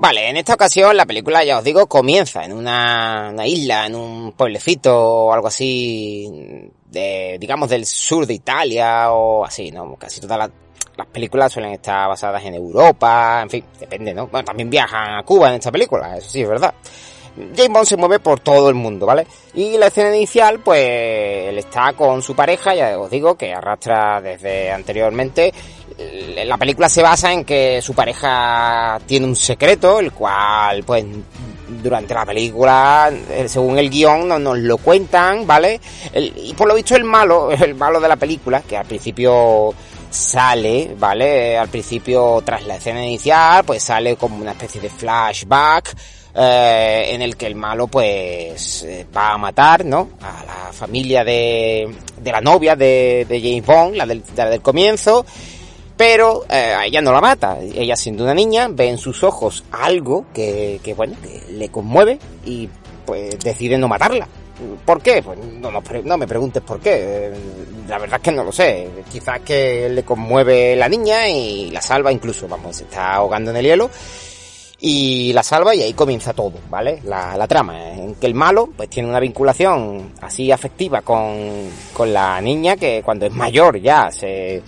Vale, 0.00 0.30
en 0.30 0.36
esta 0.36 0.54
ocasión 0.54 0.96
la 0.96 1.04
película, 1.04 1.44
ya 1.44 1.58
os 1.58 1.64
digo, 1.64 1.86
comienza 1.86 2.44
en 2.44 2.52
una, 2.52 3.30
una, 3.30 3.46
isla, 3.46 3.84
en 3.84 3.96
un 3.96 4.32
pueblecito 4.32 4.96
o 4.96 5.32
algo 5.32 5.48
así, 5.48 6.70
de, 6.86 7.36
digamos, 7.38 7.68
del 7.68 7.84
sur 7.84 8.24
de 8.24 8.34
Italia 8.34 9.10
o 9.10 9.44
así, 9.44 9.72
¿no? 9.72 9.96
Casi 9.96 10.20
toda 10.20 10.38
la, 10.38 10.50
las 10.98 11.06
películas 11.06 11.52
suelen 11.52 11.72
estar 11.72 12.08
basadas 12.08 12.44
en 12.44 12.54
Europa, 12.54 13.40
en 13.42 13.48
fin, 13.48 13.64
depende, 13.78 14.12
¿no? 14.12 14.26
Bueno, 14.26 14.44
también 14.44 14.68
viajan 14.68 15.14
a 15.14 15.22
Cuba 15.22 15.48
en 15.48 15.54
esta 15.54 15.70
película, 15.70 16.16
eso 16.16 16.28
sí 16.28 16.42
es 16.42 16.48
verdad. 16.48 16.74
James 17.56 17.72
Bond 17.72 17.86
se 17.86 17.96
mueve 17.96 18.18
por 18.18 18.40
todo 18.40 18.68
el 18.68 18.74
mundo, 18.74 19.06
¿vale? 19.06 19.24
Y 19.54 19.78
la 19.78 19.86
escena 19.86 20.14
inicial, 20.16 20.58
pues, 20.58 20.80
él 20.80 21.56
está 21.56 21.92
con 21.92 22.20
su 22.20 22.34
pareja, 22.34 22.74
ya 22.74 22.98
os 22.98 23.08
digo, 23.08 23.36
que 23.36 23.54
arrastra 23.54 24.20
desde 24.20 24.72
anteriormente. 24.72 25.52
La 26.44 26.58
película 26.58 26.88
se 26.88 27.00
basa 27.00 27.32
en 27.32 27.44
que 27.44 27.80
su 27.80 27.94
pareja 27.94 28.98
tiene 29.06 29.26
un 29.26 29.36
secreto, 29.36 30.00
el 30.00 30.10
cual, 30.10 30.82
pues, 30.82 31.04
durante 31.80 32.12
la 32.12 32.26
película, 32.26 33.12
eh, 33.30 33.48
según 33.48 33.78
el 33.78 33.88
guion, 33.88 34.26
nos, 34.26 34.40
nos 34.40 34.58
lo 34.58 34.78
cuentan, 34.78 35.46
¿vale? 35.46 35.80
y 36.12 36.54
por 36.54 36.66
lo 36.66 36.74
visto 36.74 36.96
el 36.96 37.04
malo, 37.04 37.52
el 37.52 37.76
malo 37.76 38.00
de 38.00 38.08
la 38.08 38.16
película, 38.16 38.62
que 38.62 38.76
al 38.76 38.86
principio 38.86 39.72
sale, 40.10 40.94
¿vale? 40.98 41.56
Al 41.56 41.68
principio, 41.68 42.42
tras 42.44 42.66
la 42.66 42.76
escena 42.76 43.04
inicial, 43.04 43.64
pues 43.64 43.82
sale 43.82 44.16
como 44.16 44.36
una 44.36 44.52
especie 44.52 44.80
de 44.80 44.90
flashback, 44.90 45.94
eh, 46.34 47.08
en 47.10 47.22
el 47.22 47.36
que 47.36 47.46
el 47.46 47.54
malo 47.54 47.88
pues 47.88 48.82
eh, 48.84 49.06
va 49.16 49.32
a 49.32 49.38
matar, 49.38 49.84
¿no? 49.84 50.10
A 50.20 50.44
la 50.44 50.72
familia 50.72 51.24
de, 51.24 51.88
de 52.20 52.32
la 52.32 52.40
novia 52.40 52.76
de, 52.76 53.26
de 53.28 53.40
James 53.40 53.66
Bond, 53.66 53.96
la 53.96 54.06
del, 54.06 54.22
la 54.36 54.48
del 54.48 54.62
comienzo, 54.62 55.26
pero 55.96 56.44
eh, 56.48 56.76
ella 56.84 57.00
no 57.00 57.12
la 57.12 57.20
mata. 57.20 57.58
Ella 57.60 57.96
siendo 57.96 58.24
una 58.24 58.34
niña 58.34 58.68
ve 58.70 58.88
en 58.88 58.98
sus 58.98 59.24
ojos 59.24 59.64
algo 59.72 60.26
que, 60.32 60.80
que 60.84 60.94
bueno, 60.94 61.16
que 61.22 61.52
le 61.52 61.70
conmueve 61.70 62.18
y 62.44 62.68
pues 63.04 63.38
decide 63.40 63.78
no 63.78 63.88
matarla. 63.88 64.28
¿Por 64.84 65.00
qué? 65.00 65.22
Pues 65.22 65.38
no, 65.38 65.70
no, 65.70 65.82
no, 66.04 66.18
me 66.18 66.26
preguntes 66.26 66.62
por 66.62 66.80
qué. 66.80 67.32
La 67.88 67.98
verdad 67.98 68.16
es 68.16 68.22
que 68.22 68.32
no 68.32 68.44
lo 68.44 68.52
sé. 68.52 68.88
Quizás 69.10 69.40
que 69.40 69.88
le 69.88 70.02
conmueve 70.02 70.74
la 70.76 70.88
niña 70.88 71.28
y 71.28 71.70
la 71.70 71.80
salva 71.80 72.12
incluso. 72.12 72.48
Vamos, 72.48 72.76
se 72.76 72.84
está 72.84 73.14
ahogando 73.14 73.50
en 73.50 73.56
el 73.58 73.64
hielo. 73.64 73.90
Y 74.80 75.32
la 75.32 75.42
salva 75.42 75.74
y 75.74 75.82
ahí 75.82 75.92
comienza 75.92 76.32
todo, 76.32 76.52
¿vale? 76.70 77.00
La, 77.04 77.36
la 77.36 77.48
trama. 77.48 77.94
En 77.94 78.14
que 78.14 78.26
el 78.26 78.34
malo 78.34 78.68
pues 78.76 78.88
tiene 78.88 79.08
una 79.08 79.18
vinculación 79.18 80.12
así 80.20 80.52
afectiva 80.52 81.02
con, 81.02 81.68
con 81.92 82.12
la 82.12 82.40
niña 82.40 82.76
que 82.76 83.02
cuando 83.04 83.26
es 83.26 83.32
mayor 83.32 83.80
ya 83.80 84.12
se, 84.12 84.62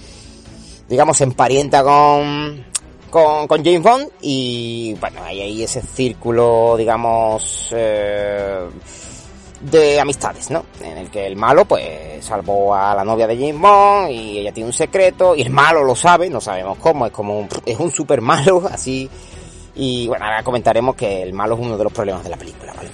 digamos, 0.89 1.17
se 1.17 1.25
emparenta 1.25 1.85
con, 1.85 2.65
con, 3.09 3.47
con 3.47 3.65
James 3.65 3.83
Bond 3.83 4.09
y 4.21 4.95
bueno, 5.01 5.23
hay 5.23 5.43
ahí 5.43 5.63
ese 5.63 5.81
círculo, 5.81 6.75
digamos, 6.77 7.69
eh, 7.71 8.67
de 9.61 10.01
amistades, 10.01 10.51
¿no? 10.51 10.65
En 10.81 10.99
el 10.99 11.11
que 11.11 11.27
el 11.27 11.37
malo, 11.37 11.65
pues, 11.65 12.25
salvó 12.25 12.75
a 12.75 12.95
la 12.95 13.05
novia 13.05 13.27
de 13.27 13.37
James 13.37 14.11
y 14.11 14.39
ella 14.39 14.53
tiene 14.53 14.69
un 14.69 14.73
secreto 14.73 15.37
y 15.37 15.43
el 15.43 15.51
malo 15.51 15.85
lo 15.85 15.95
sabe, 15.95 16.31
no 16.31 16.41
sabemos 16.41 16.79
cómo, 16.79 17.07
es 17.07 17.13
como 17.13 17.39
un, 17.39 17.49
es 17.67 17.79
un 17.79 17.91
super 17.91 18.21
malo, 18.21 18.63
así. 18.73 19.09
Y 19.75 20.09
bueno, 20.09 20.25
ahora 20.25 20.43
comentaremos 20.43 20.95
que 20.97 21.23
el 21.23 21.33
malo 21.33 21.55
es 21.55 21.61
uno 21.61 21.77
de 21.77 21.85
los 21.85 21.93
problemas 21.93 22.25
de 22.25 22.31
la 22.31 22.37
película, 22.37 22.73
¿vale? 22.75 22.91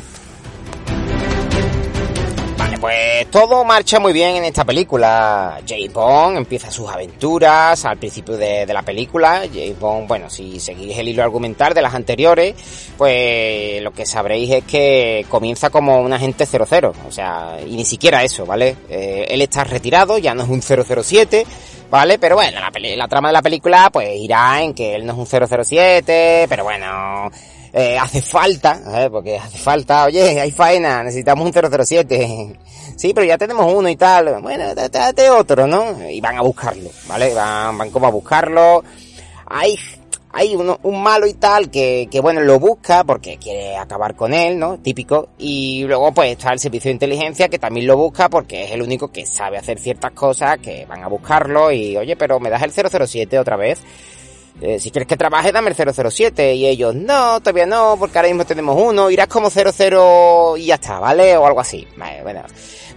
Pues 2.87 3.29
todo 3.33 3.65
marcha 3.65 3.99
muy 3.99 4.13
bien 4.13 4.37
en 4.37 4.45
esta 4.45 4.65
película. 4.65 5.61
James 5.67 5.93
Bond 5.93 6.37
empieza 6.37 6.71
sus 6.71 6.89
aventuras 6.89 7.85
al 7.85 7.97
principio 7.97 8.37
de, 8.37 8.65
de, 8.65 8.73
la 8.73 8.83
película. 8.83 9.43
James 9.53 9.77
Bond, 9.77 10.07
bueno, 10.07 10.31
si 10.31 10.61
seguís 10.61 10.97
el 10.97 11.09
hilo 11.09 11.25
argumental 11.25 11.75
de 11.75 11.83
las 11.83 11.95
anteriores, 11.95 12.55
pues 12.97 13.83
lo 13.83 13.91
que 13.91 14.07
sabréis 14.07 14.53
es 14.53 14.65
que 14.67 15.27
comienza 15.29 15.69
como 15.69 16.01
un 16.01 16.13
agente 16.13 16.47
00. 16.47 16.95
O 17.09 17.11
sea, 17.11 17.59
y 17.67 17.75
ni 17.75 17.85
siquiera 17.85 18.23
eso, 18.23 18.47
¿vale? 18.47 18.77
Eh, 18.89 19.27
él 19.31 19.43
está 19.43 19.65
retirado, 19.65 20.19
ya 20.19 20.37
no 20.37 20.45
es 20.45 20.49
un 20.49 20.63
007, 20.63 21.45
¿vale? 21.91 22.21
Pero 22.21 22.37
bueno, 22.37 22.61
la, 22.61 22.71
la, 22.71 23.09
trama 23.09 23.31
de 23.31 23.33
la 23.33 23.43
película 23.43 23.91
pues 23.93 24.11
irá 24.15 24.63
en 24.63 24.75
que 24.75 24.95
él 24.95 25.05
no 25.05 25.13
es 25.15 25.19
un 25.19 25.27
007, 25.27 26.47
pero 26.49 26.63
bueno, 26.63 27.33
eh, 27.73 27.99
hace 27.99 28.23
falta, 28.23 28.81
¿eh? 28.95 29.11
porque 29.11 29.39
hace 29.39 29.59
falta, 29.59 30.05
oye, 30.05 30.41
hay 30.41 30.51
faena, 30.51 31.03
necesitamos 31.03 31.47
un 31.47 31.85
007. 31.85 32.59
Sí, 32.97 33.13
pero 33.13 33.27
ya 33.27 33.37
tenemos 33.37 33.71
uno 33.71 33.91
y 33.91 33.97
tal. 33.97 34.41
Bueno, 34.41 34.75
date 34.75 35.29
otro, 35.29 35.67
¿no? 35.67 36.09
Y 36.09 36.19
van 36.23 36.39
a 36.39 36.41
buscarlo, 36.41 36.89
¿vale? 37.07 37.35
Van, 37.35 37.77
van 37.77 37.91
como 37.91 38.07
a 38.07 38.11
buscarlo. 38.11 38.83
Hay 39.49 39.77
hay 40.37 40.55
uno, 40.55 40.79
un 40.83 41.03
malo 41.03 41.27
y 41.27 41.33
tal 41.33 41.71
que, 41.71 42.09
que, 42.11 42.21
bueno, 42.21 42.43
lo 42.43 42.61
busca 42.61 43.05
porque 43.05 43.39
quiere 43.39 43.75
acabar 43.75 44.15
con 44.15 44.35
él, 44.35 44.59
¿no? 44.59 44.77
Típico. 44.77 45.31
Y 45.39 45.85
luego 45.85 46.13
pues 46.13 46.33
está 46.33 46.53
el 46.53 46.59
servicio 46.59 46.91
de 46.91 46.93
inteligencia 46.93 47.49
que 47.49 47.59
también 47.59 47.87
lo 47.87 47.97
busca 47.97 48.29
porque 48.29 48.65
es 48.65 48.73
el 48.73 48.83
único 48.83 49.09
que 49.09 49.25
sabe 49.25 49.57
hacer 49.57 49.79
ciertas 49.79 50.13
cosas 50.13 50.59
que 50.59 50.85
van 50.85 51.03
a 51.03 51.09
buscarlo 51.09 51.73
y, 51.73 51.97
oye, 51.97 52.17
pero 52.17 52.39
me 52.39 52.51
das 52.51 52.63
el 52.63 52.73
007 52.73 53.39
otra 53.39 53.57
vez. 53.57 53.81
Eh, 54.61 54.81
si 54.81 54.91
quieres 54.91 55.07
que 55.07 55.17
trabaje, 55.17 55.53
dame 55.53 55.71
el 55.71 55.77
007. 55.77 56.55
Y 56.55 56.67
ellos, 56.67 56.95
no, 56.95 57.41
todavía 57.41 57.67
no, 57.67 57.97
porque 57.99 58.19
ahora 58.19 58.29
mismo 58.29 58.45
tenemos 58.45 58.81
uno, 58.81 59.11
irás 59.11 59.29
como 59.29 59.51
00 59.51 60.57
y 60.57 60.67
ya 60.67 60.77
está, 60.77 60.99
¿vale? 60.99 61.37
O 61.37 61.47
algo 61.47 61.61
así. 61.61 61.87
Bueno. 62.23 62.43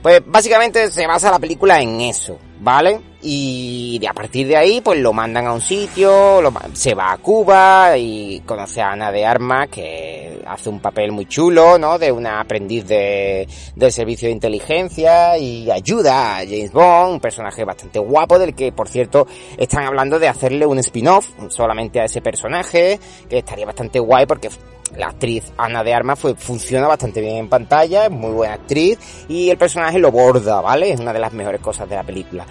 Pues 0.01 0.21
básicamente 0.25 0.89
se 0.89 1.05
basa 1.05 1.29
la 1.29 1.39
película 1.39 1.81
en 1.81 1.99
eso, 1.99 2.39
¿vale? 2.59 2.99
Y 3.21 3.99
a 4.07 4.13
partir 4.13 4.47
de 4.47 4.55
ahí, 4.55 4.81
pues 4.81 4.99
lo 4.99 5.11
mandan 5.11 5.47
a 5.47 5.53
un 5.53 5.61
sitio, 5.61 6.41
lo, 6.41 6.53
se 6.73 6.93
va 6.93 7.11
a 7.11 7.17
Cuba 7.17 7.97
y 7.97 8.41
conoce 8.45 8.81
a 8.81 8.91
Ana 8.91 9.11
de 9.11 9.25
Armas, 9.25 9.67
que 9.67 10.41
hace 10.45 10.69
un 10.69 10.79
papel 10.79 11.11
muy 11.11 11.25
chulo, 11.25 11.77
¿no? 11.77 11.97
De 11.97 12.11
una 12.11 12.39
aprendiz 12.39 12.87
de, 12.87 13.47
del 13.75 13.91
servicio 13.91 14.27
de 14.27 14.33
inteligencia 14.33 15.37
y 15.37 15.69
ayuda 15.69 16.37
a 16.37 16.45
James 16.45 16.71
Bond, 16.71 17.13
un 17.13 17.19
personaje 17.19 17.65
bastante 17.65 17.99
guapo, 17.99 18.39
del 18.39 18.55
que, 18.55 18.71
por 18.71 18.87
cierto, 18.87 19.27
están 19.57 19.83
hablando 19.83 20.17
de 20.17 20.29
hacerle 20.29 20.65
un 20.65 20.79
spin-off 20.79 21.29
solamente 21.49 21.99
a 21.99 22.05
ese 22.05 22.21
personaje, 22.21 22.99
que 23.29 23.39
estaría 23.39 23.65
bastante 23.65 23.99
guay 23.99 24.25
porque 24.25 24.49
la 24.97 25.07
actriz 25.07 25.51
Ana 25.57 25.83
de 25.83 25.93
Armas 25.93 26.19
funciona 26.37 26.87
bastante 26.87 27.21
bien 27.21 27.37
en 27.37 27.49
pantalla, 27.49 28.05
es 28.05 28.11
muy 28.11 28.31
buena 28.31 28.55
actriz 28.55 28.97
y 29.27 29.49
el 29.49 29.57
personaje 29.57 29.99
lo 29.99 30.11
borda, 30.11 30.61
¿vale? 30.61 30.91
Es 30.91 30.99
una 30.99 31.13
de 31.13 31.19
las 31.19 31.33
mejores 31.33 31.61
cosas 31.61 31.89
de 31.89 31.95
la 31.95 32.03
película. 32.03 32.45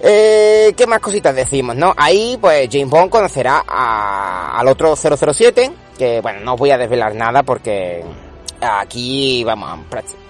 Eh, 0.00 0.74
¿Qué 0.76 0.86
más 0.86 1.00
cositas 1.00 1.34
decimos, 1.34 1.74
no? 1.74 1.94
Ahí, 1.96 2.36
pues, 2.40 2.68
James 2.70 2.90
Bond 2.90 3.10
conocerá 3.10 3.64
al 3.66 4.68
otro 4.68 4.94
007, 4.94 5.72
que, 5.98 6.20
bueno, 6.20 6.40
no 6.40 6.54
os 6.54 6.58
voy 6.58 6.70
a 6.70 6.78
desvelar 6.78 7.14
nada 7.14 7.42
porque 7.42 8.04
aquí, 8.66 9.44
vamos, 9.44 9.80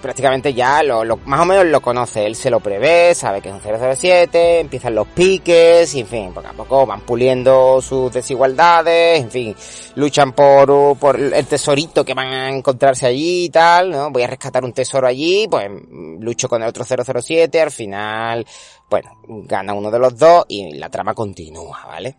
prácticamente 0.01 0.53
ya 0.53 0.83
lo, 0.83 1.03
lo, 1.03 1.17
más 1.25 1.41
o 1.41 1.45
menos 1.45 1.65
lo 1.65 1.81
conoce, 1.81 2.25
él 2.25 2.35
se 2.35 2.49
lo 2.49 2.59
prevé, 2.59 3.13
sabe 3.13 3.41
que 3.41 3.49
es 3.49 3.55
un 3.55 3.61
007, 3.61 4.59
empiezan 4.59 4.95
los 4.95 5.07
piques, 5.07 5.93
y 5.95 6.01
en 6.01 6.07
fin, 6.07 6.33
poco 6.33 6.47
a 6.47 6.53
poco 6.53 6.85
van 6.85 7.01
puliendo 7.01 7.81
sus 7.81 8.11
desigualdades, 8.11 9.21
en 9.21 9.31
fin, 9.31 9.55
luchan 9.95 10.33
por, 10.33 10.97
por 10.97 11.19
el 11.19 11.45
tesorito 11.45 12.05
que 12.05 12.13
van 12.13 12.27
a 12.27 12.49
encontrarse 12.49 13.07
allí 13.07 13.45
y 13.45 13.49
tal, 13.49 13.91
¿no? 13.91 14.11
Voy 14.11 14.23
a 14.23 14.27
rescatar 14.27 14.63
un 14.63 14.73
tesoro 14.73 15.07
allí, 15.07 15.47
pues 15.49 15.69
lucho 16.19 16.47
con 16.47 16.61
el 16.61 16.69
otro 16.69 16.83
007, 16.83 17.61
al 17.61 17.71
final, 17.71 18.45
bueno, 18.89 19.11
gana 19.25 19.73
uno 19.73 19.91
de 19.91 19.99
los 19.99 20.17
dos 20.17 20.45
y 20.47 20.73
la 20.77 20.89
trama 20.89 21.13
continúa, 21.13 21.85
¿vale? 21.85 22.17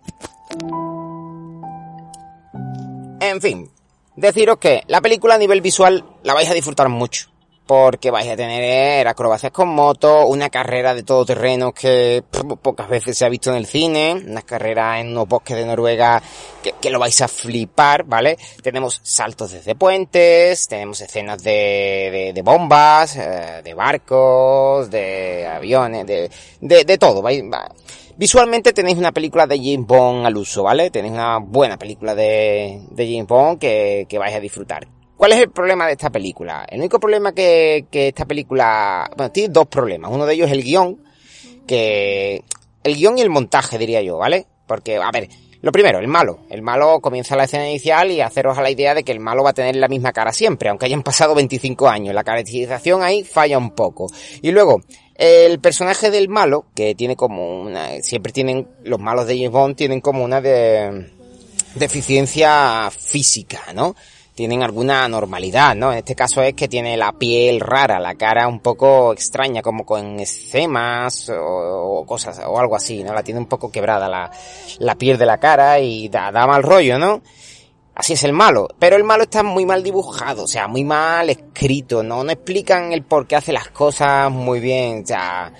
En 3.20 3.40
fin, 3.40 3.70
deciros 4.18 4.58
que 4.58 4.82
la 4.86 5.00
película 5.00 5.36
a 5.36 5.38
nivel 5.38 5.60
visual 5.60 6.04
la 6.22 6.34
vais 6.34 6.50
a 6.50 6.54
disfrutar 6.54 6.88
mucho. 6.88 7.28
Porque 7.66 8.10
vais 8.10 8.26
a 8.26 8.34
tener 8.34 9.06
acrobacias 9.06 9.52
con 9.52 9.68
moto, 9.68 10.26
una 10.26 10.48
carrera 10.48 10.94
de 10.94 11.02
todo 11.02 11.26
terreno 11.26 11.72
que 11.72 12.24
pocas 12.62 12.88
veces 12.88 13.18
se 13.18 13.26
ha 13.26 13.28
visto 13.28 13.50
en 13.50 13.56
el 13.56 13.66
cine, 13.66 14.24
una 14.26 14.40
carrera 14.40 14.98
en 14.98 15.08
unos 15.08 15.28
bosques 15.28 15.54
de 15.54 15.66
Noruega 15.66 16.22
que, 16.80 16.88
lo 16.88 16.98
vais 16.98 17.20
a 17.20 17.28
flipar, 17.28 18.04
¿vale? 18.04 18.38
Tenemos 18.62 19.02
saltos 19.04 19.52
desde 19.52 19.74
puentes, 19.74 20.66
tenemos 20.66 20.98
escenas 21.02 21.42
de, 21.42 22.32
de, 22.34 22.42
bombas, 22.42 23.16
eh, 23.16 23.60
de 23.62 23.74
barcos, 23.74 24.90
de 24.90 25.46
aviones, 25.46 26.06
de, 26.06 26.30
de, 26.62 26.84
de 26.84 26.96
todo. 26.96 27.20
Vais, 27.20 27.42
va. 27.42 27.68
Visualmente 28.18 28.72
tenéis 28.72 28.98
una 28.98 29.12
película 29.12 29.46
de 29.46 29.58
James 29.58 29.86
Bond 29.86 30.26
al 30.26 30.36
uso, 30.36 30.64
¿vale? 30.64 30.90
Tenéis 30.90 31.14
una 31.14 31.38
buena 31.38 31.78
película 31.78 32.16
de, 32.16 32.80
James 32.96 33.28
Bond 33.28 33.60
que, 33.60 34.06
que 34.08 34.18
vais 34.18 34.34
a 34.34 34.40
disfrutar. 34.40 34.88
¿Cuál 35.16 35.34
es 35.34 35.38
el 35.38 35.50
problema 35.52 35.86
de 35.86 35.92
esta 35.92 36.10
película? 36.10 36.66
El 36.68 36.80
único 36.80 36.98
problema 36.98 37.32
que, 37.32 37.86
que 37.88 38.08
esta 38.08 38.24
película, 38.24 39.08
bueno, 39.16 39.30
tiene 39.30 39.52
dos 39.52 39.68
problemas. 39.68 40.10
Uno 40.10 40.26
de 40.26 40.34
ellos 40.34 40.48
es 40.48 40.52
el 40.52 40.64
guion, 40.64 41.00
que, 41.64 42.42
el 42.82 42.96
guion 42.96 43.18
y 43.18 43.20
el 43.20 43.30
montaje 43.30 43.78
diría 43.78 44.02
yo, 44.02 44.18
¿vale? 44.18 44.46
Porque, 44.66 44.96
a 44.96 45.10
ver, 45.12 45.28
lo 45.60 45.72
primero, 45.72 45.98
el 45.98 46.06
malo. 46.06 46.40
El 46.50 46.62
malo 46.62 47.00
comienza 47.00 47.34
la 47.34 47.44
escena 47.44 47.68
inicial 47.68 48.12
y 48.12 48.20
haceros 48.20 48.56
a 48.58 48.62
la 48.62 48.70
idea 48.70 48.94
de 48.94 49.02
que 49.02 49.10
el 49.10 49.18
malo 49.18 49.42
va 49.42 49.50
a 49.50 49.54
tener 49.54 49.74
la 49.76 49.88
misma 49.88 50.12
cara 50.12 50.32
siempre, 50.32 50.68
aunque 50.68 50.86
hayan 50.86 51.02
pasado 51.02 51.34
25 51.34 51.88
años. 51.88 52.14
La 52.14 52.22
caracterización 52.22 53.02
ahí 53.02 53.24
falla 53.24 53.58
un 53.58 53.70
poco. 53.70 54.06
Y 54.40 54.52
luego, 54.52 54.82
el 55.18 55.58
personaje 55.58 56.10
del 56.10 56.28
malo, 56.28 56.66
que 56.74 56.94
tiene 56.94 57.16
como 57.16 57.60
una, 57.62 58.00
siempre 58.02 58.32
tienen, 58.32 58.68
los 58.84 59.00
malos 59.00 59.26
de 59.26 59.34
James 59.34 59.50
Bond 59.50 59.76
tienen 59.76 60.00
como 60.00 60.24
una 60.24 60.40
de, 60.40 61.10
deficiencia 61.74 62.88
física, 62.90 63.72
¿no? 63.74 63.96
Tienen 64.36 64.62
alguna 64.62 65.04
anormalidad, 65.04 65.74
¿no? 65.74 65.90
En 65.90 65.98
este 65.98 66.14
caso 66.14 66.40
es 66.42 66.54
que 66.54 66.68
tiene 66.68 66.96
la 66.96 67.10
piel 67.10 67.58
rara, 67.58 67.98
la 67.98 68.14
cara 68.14 68.46
un 68.46 68.60
poco 68.60 69.12
extraña, 69.12 69.60
como 69.62 69.84
con 69.84 70.20
escemas 70.20 71.28
o, 71.30 71.98
o 72.00 72.06
cosas, 72.06 72.40
o 72.46 72.56
algo 72.56 72.76
así, 72.76 73.02
¿no? 73.02 73.12
La 73.12 73.24
tiene 73.24 73.40
un 73.40 73.46
poco 73.46 73.72
quebrada 73.72 74.08
la, 74.08 74.30
la 74.78 74.94
piel 74.94 75.18
de 75.18 75.26
la 75.26 75.38
cara 75.38 75.80
y 75.80 76.08
da, 76.08 76.30
da 76.30 76.46
mal 76.46 76.62
rollo, 76.62 76.96
¿no? 76.96 77.22
Así 77.98 78.12
es 78.12 78.22
el 78.22 78.32
malo. 78.32 78.68
Pero 78.78 78.96
el 78.96 79.02
malo 79.02 79.24
está 79.24 79.42
muy 79.42 79.66
mal 79.66 79.82
dibujado, 79.82 80.44
o 80.44 80.46
sea, 80.46 80.68
muy 80.68 80.84
mal 80.84 81.28
escrito, 81.30 82.04
¿no? 82.04 82.22
Explican 82.30 82.92
el 82.92 83.02
por 83.02 83.26
qué 83.26 83.34
hace 83.34 83.52
las 83.52 83.68
cosas 83.68 84.30
muy 84.30 84.60
bien, 84.60 85.02
o 85.02 85.06
sea... 85.06 85.52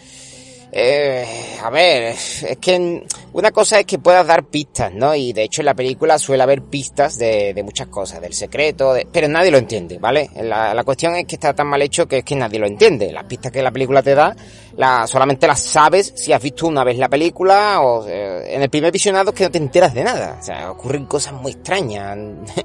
Eh, 0.70 1.26
a 1.62 1.70
ver, 1.70 2.02
es 2.12 2.58
que 2.60 3.04
una 3.38 3.52
cosa 3.52 3.78
es 3.78 3.86
que 3.86 3.98
puedas 3.98 4.26
dar 4.26 4.44
pistas, 4.44 4.92
¿no? 4.92 5.14
Y 5.14 5.32
de 5.32 5.44
hecho 5.44 5.62
en 5.62 5.66
la 5.66 5.74
película 5.74 6.18
suele 6.18 6.42
haber 6.42 6.62
pistas 6.62 7.18
de, 7.18 7.60
muchas 7.64 7.86
cosas, 7.86 8.20
del 8.20 8.34
secreto, 8.34 8.92
de, 8.92 9.06
pero 9.10 9.28
nadie 9.28 9.52
lo 9.52 9.58
entiende, 9.58 9.98
¿vale? 9.98 10.28
La, 10.42 10.74
la, 10.74 10.82
cuestión 10.82 11.14
es 11.14 11.24
que 11.24 11.36
está 11.36 11.54
tan 11.54 11.68
mal 11.68 11.80
hecho 11.82 12.08
que 12.08 12.18
es 12.18 12.24
que 12.24 12.34
nadie 12.34 12.58
lo 12.58 12.66
entiende. 12.66 13.12
Las 13.12 13.24
pistas 13.24 13.52
que 13.52 13.62
la 13.62 13.70
película 13.70 14.02
te 14.02 14.14
da, 14.14 14.34
la, 14.76 15.06
solamente 15.06 15.46
las 15.46 15.62
sabes 15.62 16.12
si 16.16 16.32
has 16.32 16.42
visto 16.42 16.66
una 16.66 16.82
vez 16.82 16.98
la 16.98 17.08
película 17.08 17.80
o 17.80 18.06
eh, 18.08 18.54
en 18.54 18.62
el 18.62 18.70
primer 18.70 18.90
visionado 18.90 19.30
es 19.30 19.36
que 19.36 19.44
no 19.44 19.50
te 19.50 19.58
enteras 19.58 19.94
de 19.94 20.04
nada. 20.04 20.38
O 20.40 20.42
sea, 20.42 20.70
ocurren 20.72 21.06
cosas 21.06 21.34
muy 21.34 21.52
extrañas. 21.52 22.16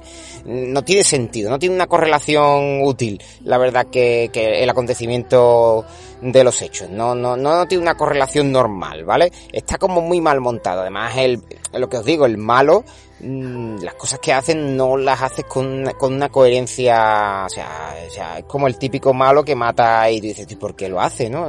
no 0.44 0.82
tiene 0.82 1.04
sentido, 1.04 1.50
no 1.50 1.58
tiene 1.58 1.74
una 1.74 1.86
correlación 1.86 2.82
útil, 2.82 3.22
la 3.44 3.58
verdad, 3.58 3.86
que, 3.86 4.30
que 4.32 4.62
el 4.62 4.70
acontecimiento 4.70 5.84
de 6.32 6.44
los 6.44 6.62
hechos. 6.62 6.88
No, 6.90 7.14
no, 7.14 7.36
no 7.36 7.66
tiene 7.66 7.82
una 7.82 7.96
correlación 7.96 8.50
normal, 8.50 9.04
¿vale? 9.04 9.30
Está 9.52 9.78
como 9.78 10.00
muy 10.00 10.20
mal 10.20 10.40
montado. 10.40 10.63
Además, 10.72 11.16
el, 11.16 11.42
lo 11.72 11.88
que 11.88 11.98
os 11.98 12.04
digo, 12.04 12.26
el 12.26 12.38
malo 12.38 12.84
Mm, 13.20 13.76
las 13.78 13.94
cosas 13.94 14.18
que 14.18 14.32
hacen 14.32 14.76
no 14.76 14.96
las 14.96 15.22
haces 15.22 15.44
con 15.46 15.66
una, 15.66 15.92
con 15.92 16.12
una 16.12 16.28
coherencia, 16.28 17.44
o 17.46 17.48
sea, 17.48 17.94
o 18.06 18.10
sea, 18.10 18.38
es 18.38 18.44
como 18.44 18.66
el 18.66 18.76
típico 18.76 19.14
malo 19.14 19.42
que 19.42 19.54
mata 19.54 20.10
y 20.10 20.20
dices, 20.20 20.46
¿y 20.50 20.56
por 20.56 20.76
qué 20.76 20.88
lo 20.88 21.00
hace, 21.00 21.30
no? 21.30 21.46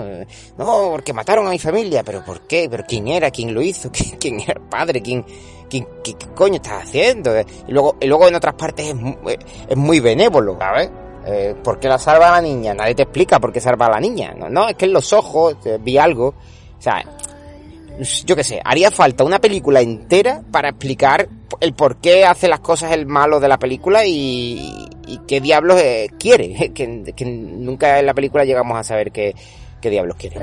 No, 0.57 0.89
porque 0.91 1.11
mataron 1.11 1.47
a 1.47 1.49
mi 1.49 1.59
familia, 1.59 2.01
pero 2.03 2.23
¿por 2.23 2.41
qué? 2.41 2.67
¿Pero 2.69 2.85
quién 2.87 3.07
era? 3.07 3.29
¿Quién 3.29 3.53
lo 3.53 3.61
hizo? 3.61 3.91
¿Quién, 4.19 4.39
era 4.39 4.53
el 4.53 4.69
padre? 4.69 5.01
¿Quién, 5.01 5.25
quién, 5.69 5.85
qué, 6.03 6.15
coño 6.33 6.55
estás 6.55 6.83
haciendo? 6.83 7.31
Y 7.67 7.71
luego, 7.71 7.97
y 7.99 8.07
luego 8.07 8.27
en 8.27 8.35
otras 8.35 8.53
partes 8.53 8.93
es, 8.93 9.37
es 9.67 9.77
muy 9.77 9.99
benévolo, 9.99 10.57
¿sabes? 10.57 10.89
Eh, 11.25 11.55
¿Por 11.61 11.79
qué 11.79 11.89
la 11.89 11.97
salva 11.97 12.29
a 12.29 12.31
la 12.33 12.41
niña? 12.41 12.73
Nadie 12.73 12.95
te 12.95 13.03
explica 13.03 13.39
por 13.39 13.51
qué 13.51 13.59
salva 13.59 13.87
a 13.87 13.91
la 13.91 13.99
niña. 13.99 14.33
No, 14.37 14.49
no 14.49 14.69
es 14.69 14.75
que 14.75 14.85
en 14.85 14.93
los 14.93 15.11
ojos 15.11 15.57
eh, 15.65 15.79
vi 15.81 15.97
algo. 15.97 16.27
O 16.77 16.81
sea, 16.81 17.03
yo 18.25 18.35
qué 18.35 18.43
sé, 18.43 18.61
haría 18.63 18.91
falta 18.91 19.23
una 19.23 19.39
película 19.39 19.81
entera 19.81 20.41
para 20.51 20.69
explicar 20.69 21.29
el 21.61 21.73
por 21.73 21.97
qué 21.97 22.25
hace 22.25 22.47
las 22.47 22.59
cosas 22.59 22.91
el 22.91 23.05
malo 23.05 23.39
de 23.39 23.47
la 23.47 23.57
película 23.57 24.05
y, 24.05 24.87
qué 25.27 25.39
diablos 25.39 25.79
eh, 25.79 26.09
quiere, 26.19 26.71
que, 26.73 26.87
nunca 27.25 27.99
en 27.99 28.05
la 28.05 28.13
película 28.13 28.43
llegamos 28.43 28.77
a 28.77 28.83
saber 28.83 29.11
qué, 29.11 29.33
qué 29.81 29.89
diablos 29.89 30.17
quiere. 30.17 30.39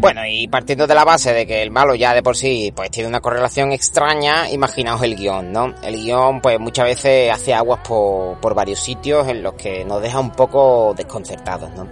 Bueno, 0.00 0.20
y 0.24 0.46
partiendo 0.46 0.86
de 0.86 0.94
la 0.94 1.04
base 1.04 1.32
de 1.32 1.44
que 1.44 1.60
el 1.60 1.72
malo 1.72 1.96
ya 1.96 2.14
de 2.14 2.22
por 2.22 2.36
sí 2.36 2.72
pues 2.74 2.88
tiene 2.88 3.08
una 3.08 3.20
correlación 3.20 3.72
extraña, 3.72 4.48
imaginaos 4.48 5.02
el 5.02 5.16
guion, 5.16 5.52
¿no? 5.52 5.74
El 5.82 5.96
guion 5.96 6.40
pues 6.40 6.60
muchas 6.60 6.84
veces 6.84 7.32
hace 7.32 7.52
aguas 7.52 7.80
por, 7.80 8.38
por 8.38 8.54
varios 8.54 8.78
sitios 8.78 9.26
en 9.26 9.42
los 9.42 9.54
que 9.54 9.84
nos 9.84 10.00
deja 10.00 10.20
un 10.20 10.30
poco 10.30 10.94
desconcertados, 10.96 11.72
¿no? 11.72 11.88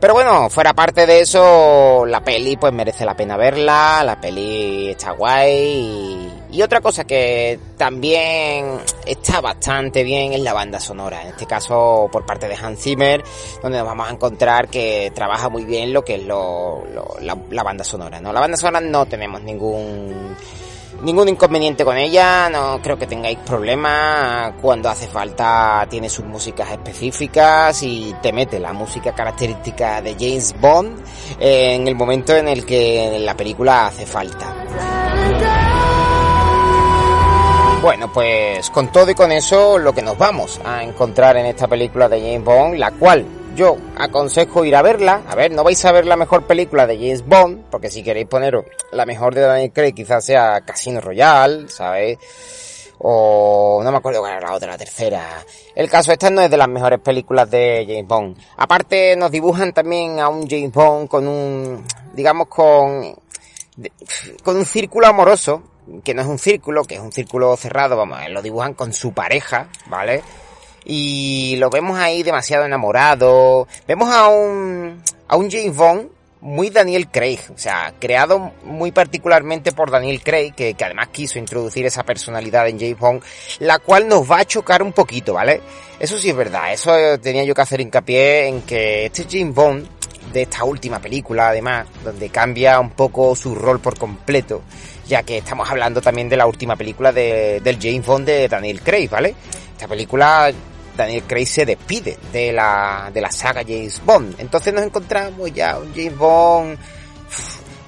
Pero 0.00 0.14
bueno, 0.14 0.48
fuera 0.48 0.72
parte 0.72 1.06
de 1.06 1.20
eso, 1.20 2.06
la 2.06 2.24
peli 2.24 2.56
pues 2.56 2.72
merece 2.72 3.04
la 3.04 3.14
pena 3.14 3.36
verla, 3.36 4.02
la 4.02 4.18
peli 4.18 4.88
está 4.88 5.10
guay 5.10 6.40
y, 6.50 6.62
otra 6.62 6.80
cosa 6.80 7.04
que 7.04 7.58
también 7.76 8.80
está 9.04 9.42
bastante 9.42 10.02
bien 10.02 10.32
es 10.32 10.40
la 10.40 10.54
banda 10.54 10.80
sonora, 10.80 11.20
en 11.20 11.28
este 11.28 11.44
caso 11.44 12.08
por 12.10 12.24
parte 12.24 12.48
de 12.48 12.54
Hans 12.54 12.80
Zimmer, 12.80 13.22
donde 13.62 13.76
nos 13.76 13.86
vamos 13.86 14.08
a 14.08 14.12
encontrar 14.12 14.68
que 14.68 15.12
trabaja 15.14 15.50
muy 15.50 15.66
bien 15.66 15.92
lo 15.92 16.02
que 16.02 16.14
es 16.14 16.24
lo, 16.24 16.82
la, 17.20 17.36
la 17.50 17.62
banda 17.62 17.84
sonora, 17.84 18.22
¿no? 18.22 18.32
La 18.32 18.40
banda 18.40 18.56
sonora 18.56 18.80
no 18.80 19.04
tenemos 19.04 19.42
ningún 19.42 20.34
ningún 21.02 21.28
inconveniente 21.28 21.84
con 21.84 21.96
ella, 21.96 22.48
no 22.50 22.80
creo 22.82 22.98
que 22.98 23.06
tengáis 23.06 23.38
problemas. 23.38 24.54
Cuando 24.60 24.88
hace 24.88 25.06
falta 25.08 25.86
tiene 25.88 26.08
sus 26.08 26.24
músicas 26.24 26.70
específicas 26.70 27.82
y 27.82 28.14
te 28.22 28.32
mete 28.32 28.58
la 28.58 28.72
música 28.72 29.14
característica 29.14 30.02
de 30.02 30.14
James 30.14 30.54
Bond 30.60 31.02
en 31.38 31.86
el 31.88 31.94
momento 31.94 32.34
en 32.36 32.48
el 32.48 32.64
que 32.64 33.18
la 33.20 33.36
película 33.36 33.86
hace 33.86 34.06
falta. 34.06 34.54
Bueno, 37.82 38.12
pues 38.12 38.68
con 38.68 38.92
todo 38.92 39.10
y 39.10 39.14
con 39.14 39.32
eso 39.32 39.78
lo 39.78 39.94
que 39.94 40.02
nos 40.02 40.18
vamos 40.18 40.60
a 40.64 40.82
encontrar 40.82 41.38
en 41.38 41.46
esta 41.46 41.66
película 41.66 42.10
de 42.10 42.20
James 42.20 42.44
Bond, 42.44 42.76
la 42.76 42.90
cual 42.90 43.24
yo 43.54 43.76
aconsejo 43.96 44.64
ir 44.64 44.76
a 44.76 44.82
verla. 44.82 45.22
A 45.28 45.34
ver, 45.34 45.52
no 45.52 45.64
vais 45.64 45.84
a 45.84 45.92
ver 45.92 46.06
la 46.06 46.16
mejor 46.16 46.46
película 46.46 46.86
de 46.86 46.96
James 46.96 47.26
Bond, 47.26 47.64
porque 47.70 47.90
si 47.90 48.02
queréis 48.02 48.26
poneros 48.26 48.64
la 48.92 49.06
mejor 49.06 49.34
de 49.34 49.42
Daniel 49.42 49.72
Craig, 49.72 49.92
quizás 49.92 50.24
sea 50.24 50.60
Casino 50.62 51.00
Royale, 51.00 51.68
¿sabéis? 51.68 52.18
O 52.98 53.80
no 53.82 53.90
me 53.90 53.96
acuerdo 53.96 54.20
cuál 54.20 54.32
era 54.32 54.48
la 54.48 54.54
otra, 54.54 54.72
la 54.72 54.78
tercera. 54.78 55.44
El 55.74 55.88
caso 55.88 56.12
esta 56.12 56.28
no 56.30 56.42
es 56.42 56.50
de 56.50 56.58
las 56.58 56.68
mejores 56.68 57.00
películas 57.00 57.50
de 57.50 57.84
James 57.88 58.06
Bond. 58.06 58.36
Aparte 58.58 59.16
nos 59.16 59.30
dibujan 59.30 59.72
también 59.72 60.20
a 60.20 60.28
un 60.28 60.46
James 60.48 60.72
Bond 60.72 61.08
con 61.08 61.26
un, 61.26 61.84
digamos 62.12 62.48
con, 62.48 63.14
con 64.42 64.56
un 64.56 64.66
círculo 64.66 65.06
amoroso, 65.06 65.62
que 66.04 66.14
no 66.14 66.22
es 66.22 66.28
un 66.28 66.38
círculo, 66.38 66.84
que 66.84 66.96
es 66.96 67.00
un 67.00 67.10
círculo 67.12 67.56
cerrado, 67.56 67.96
vamos, 67.96 68.18
lo 68.28 68.42
dibujan 68.42 68.74
con 68.74 68.92
su 68.92 69.12
pareja, 69.12 69.68
¿vale? 69.86 70.22
Y 70.84 71.56
lo 71.56 71.70
vemos 71.70 71.98
ahí 71.98 72.22
demasiado 72.22 72.64
enamorado. 72.64 73.66
Vemos 73.86 74.14
a 74.14 74.28
un, 74.28 75.02
a 75.28 75.36
un 75.36 75.50
James 75.50 75.76
Bond 75.76 76.08
muy 76.40 76.70
Daniel 76.70 77.08
Craig, 77.08 77.40
o 77.54 77.58
sea, 77.58 77.92
creado 77.98 78.52
muy 78.64 78.92
particularmente 78.92 79.72
por 79.72 79.90
Daniel 79.90 80.22
Craig, 80.22 80.52
que, 80.54 80.74
que, 80.74 80.84
además 80.84 81.08
quiso 81.08 81.38
introducir 81.38 81.84
esa 81.84 82.02
personalidad 82.02 82.66
en 82.68 82.78
James 82.78 82.98
Bond, 82.98 83.22
la 83.58 83.78
cual 83.78 84.08
nos 84.08 84.30
va 84.30 84.38
a 84.38 84.44
chocar 84.44 84.82
un 84.82 84.92
poquito, 84.92 85.34
¿vale? 85.34 85.60
Eso 85.98 86.18
sí 86.18 86.30
es 86.30 86.36
verdad, 86.36 86.72
eso 86.72 87.18
tenía 87.20 87.44
yo 87.44 87.54
que 87.54 87.60
hacer 87.60 87.80
hincapié 87.80 88.48
en 88.48 88.62
que 88.62 89.06
este 89.06 89.26
James 89.30 89.54
Bond, 89.54 89.86
de 90.32 90.42
esta 90.42 90.64
última 90.64 91.00
película 91.00 91.48
además, 91.48 91.86
donde 92.04 92.30
cambia 92.30 92.78
un 92.80 92.90
poco 92.90 93.34
su 93.34 93.54
rol 93.54 93.80
por 93.80 93.98
completo, 93.98 94.62
ya 95.06 95.22
que 95.22 95.38
estamos 95.38 95.68
hablando 95.68 96.00
también 96.00 96.28
de 96.28 96.36
la 96.36 96.46
última 96.46 96.76
película 96.76 97.12
de, 97.12 97.60
del 97.60 97.78
James 97.80 98.06
Bond 98.06 98.26
de 98.26 98.48
Daniel 98.48 98.80
Craig, 98.80 99.08
¿vale? 99.10 99.34
Esta 99.72 99.88
película 99.88 100.52
Daniel 100.96 101.22
Craig 101.24 101.46
se 101.46 101.64
despide 101.64 102.18
de 102.32 102.52
la, 102.52 103.10
de 103.12 103.20
la 103.20 103.30
saga 103.30 103.62
James 103.62 104.00
Bond. 104.04 104.34
Entonces 104.38 104.72
nos 104.72 104.84
encontramos 104.84 105.52
ya 105.52 105.78
un 105.78 105.92
James 105.94 106.16
Bond... 106.16 106.78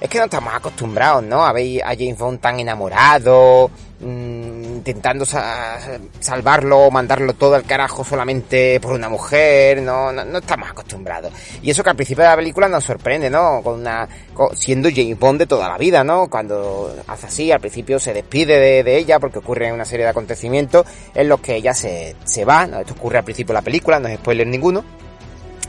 Es 0.00 0.08
que 0.08 0.18
no 0.18 0.24
estamos 0.24 0.52
acostumbrados, 0.52 1.22
¿no? 1.22 1.46
A 1.46 1.52
ver 1.52 1.80
a 1.84 1.90
James 1.90 2.18
Bond 2.18 2.40
tan 2.40 2.58
enamorado, 2.58 3.70
mmm, 4.02 4.64
intentando 4.82 5.24
salvarlo 5.24 6.78
o 6.80 6.90
mandarlo 6.90 7.34
todo 7.34 7.54
al 7.54 7.62
carajo 7.64 8.04
solamente 8.04 8.80
por 8.80 8.92
una 8.92 9.08
mujer, 9.08 9.80
no, 9.80 10.12
no, 10.12 10.38
estamos 10.38 10.68
acostumbrados. 10.68 11.32
Y 11.62 11.70
eso 11.70 11.82
que 11.82 11.90
al 11.90 11.96
principio 11.96 12.24
de 12.24 12.30
la 12.30 12.36
película 12.36 12.68
nos 12.68 12.84
sorprende, 12.84 13.30
¿no? 13.30 13.60
Con 13.62 13.80
una, 13.80 14.08
siendo 14.54 14.88
James 14.94 15.18
Bond 15.18 15.40
de 15.40 15.46
toda 15.46 15.68
la 15.68 15.78
vida, 15.78 16.02
¿no? 16.04 16.28
Cuando 16.28 16.94
hace 17.06 17.26
así, 17.26 17.52
al 17.52 17.60
principio 17.60 17.98
se 17.98 18.12
despide 18.12 18.82
de, 18.82 18.96
ella 18.96 19.18
porque 19.18 19.38
ocurre 19.38 19.72
una 19.72 19.84
serie 19.84 20.04
de 20.04 20.10
acontecimientos 20.10 20.84
en 21.14 21.28
los 21.28 21.40
que 21.40 21.56
ella 21.56 21.72
se, 21.72 22.16
se 22.24 22.44
va, 22.44 22.66
¿no? 22.66 22.80
Esto 22.80 22.94
ocurre 22.94 23.18
al 23.18 23.24
principio 23.24 23.52
de 23.52 23.60
la 23.60 23.62
película, 23.62 24.00
no 24.00 24.08
es 24.08 24.18
spoiler 24.18 24.46
ninguno. 24.46 24.84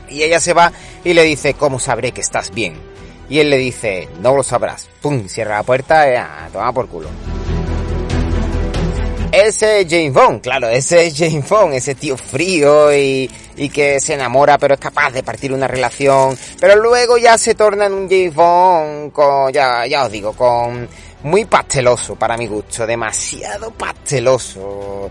Y 0.08 0.22
ella 0.22 0.40
se 0.40 0.52
va 0.52 0.72
y 1.02 1.14
le 1.14 1.22
dice, 1.22 1.54
¿cómo 1.54 1.78
sabré 1.78 2.12
que 2.12 2.20
estás 2.20 2.52
bien? 2.52 2.74
Y 3.28 3.38
él 3.38 3.48
le 3.48 3.56
dice, 3.56 4.08
no 4.20 4.36
lo 4.36 4.42
sabrás. 4.42 4.88
Pum, 5.00 5.28
cierra 5.28 5.56
la 5.56 5.62
puerta 5.62 6.10
y 6.10 6.16
a 6.16 6.48
tomar 6.52 6.74
por 6.74 6.88
culo. 6.88 7.08
Ese 9.34 9.80
es 9.80 9.86
James 9.90 10.12
Bond, 10.12 10.42
claro, 10.42 10.68
ese 10.68 11.06
es 11.06 11.18
James 11.18 11.48
Bond, 11.48 11.74
ese 11.74 11.96
tío 11.96 12.16
frío 12.16 12.94
y, 12.94 13.28
que 13.72 13.98
se 13.98 14.14
enamora 14.14 14.58
pero 14.58 14.74
es 14.74 14.80
capaz 14.80 15.10
de 15.10 15.24
partir 15.24 15.52
una 15.52 15.66
relación, 15.66 16.38
pero 16.60 16.76
luego 16.76 17.18
ya 17.18 17.36
se 17.36 17.56
torna 17.56 17.86
en 17.86 17.94
un 17.94 18.08
James 18.08 18.32
Bond 18.32 19.12
con, 19.12 19.52
ya, 19.52 19.86
ya 19.88 20.04
os 20.04 20.12
digo, 20.12 20.34
con 20.34 20.88
muy 21.24 21.46
pasteloso 21.46 22.14
para 22.14 22.36
mi 22.36 22.46
gusto, 22.46 22.86
demasiado 22.86 23.72
pasteloso 23.72 25.10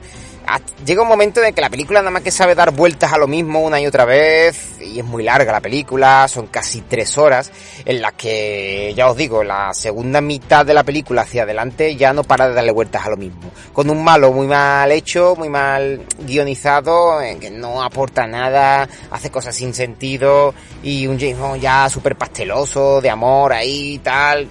llega 0.85 1.01
un 1.01 1.07
momento 1.07 1.43
en 1.43 1.53
que 1.53 1.61
la 1.61 1.69
película 1.69 1.99
nada 1.99 2.11
más 2.11 2.21
que 2.21 2.31
sabe 2.31 2.55
dar 2.55 2.71
vueltas 2.71 3.13
a 3.13 3.17
lo 3.17 3.27
mismo 3.27 3.61
una 3.61 3.79
y 3.79 3.87
otra 3.87 4.05
vez, 4.05 4.79
y 4.81 4.99
es 4.99 5.05
muy 5.05 5.23
larga 5.23 5.51
la 5.51 5.61
película, 5.61 6.27
son 6.27 6.47
casi 6.47 6.81
tres 6.81 7.17
horas, 7.17 7.51
en 7.85 8.01
las 8.01 8.13
que, 8.13 8.93
ya 8.95 9.09
os 9.09 9.17
digo, 9.17 9.43
la 9.43 9.73
segunda 9.73 10.21
mitad 10.21 10.65
de 10.65 10.73
la 10.73 10.83
película 10.83 11.21
hacia 11.21 11.43
adelante 11.43 11.95
ya 11.95 12.13
no 12.13 12.23
para 12.23 12.49
de 12.49 12.55
darle 12.55 12.71
vueltas 12.71 13.05
a 13.05 13.09
lo 13.09 13.17
mismo. 13.17 13.51
Con 13.71 13.89
un 13.89 14.03
malo 14.03 14.31
muy 14.31 14.47
mal 14.47 14.91
hecho, 14.91 15.35
muy 15.37 15.49
mal 15.49 16.05
guionizado, 16.19 17.21
en 17.21 17.39
que 17.39 17.49
no 17.49 17.81
aporta 17.81 18.27
nada, 18.27 18.87
hace 19.11 19.29
cosas 19.29 19.55
sin 19.55 19.73
sentido, 19.73 20.53
y 20.83 21.07
un 21.07 21.19
James 21.19 21.39
Bond 21.39 21.61
ya 21.61 21.89
súper 21.89 22.15
pasteloso, 22.15 23.01
de 23.01 23.09
amor 23.09 23.53
ahí 23.53 23.93
y 23.93 23.99
tal. 23.99 24.47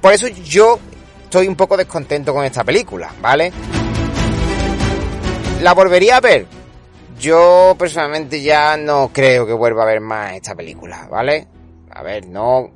Por 0.00 0.14
eso 0.14 0.28
yo 0.28 0.78
estoy 1.30 1.46
un 1.46 1.54
poco 1.54 1.76
descontento 1.76 2.34
con 2.34 2.44
esta 2.44 2.64
película, 2.64 3.14
¿vale? 3.22 3.52
¿La 5.62 5.74
volvería 5.74 6.16
a 6.16 6.20
ver? 6.20 6.44
Yo 7.20 7.76
personalmente 7.78 8.42
ya 8.42 8.76
no 8.76 9.10
creo 9.12 9.46
que 9.46 9.52
vuelva 9.52 9.84
a 9.84 9.86
ver 9.86 10.00
más 10.00 10.32
esta 10.32 10.56
película, 10.56 11.06
¿vale? 11.08 11.46
A 11.92 12.02
ver, 12.02 12.26
no, 12.26 12.72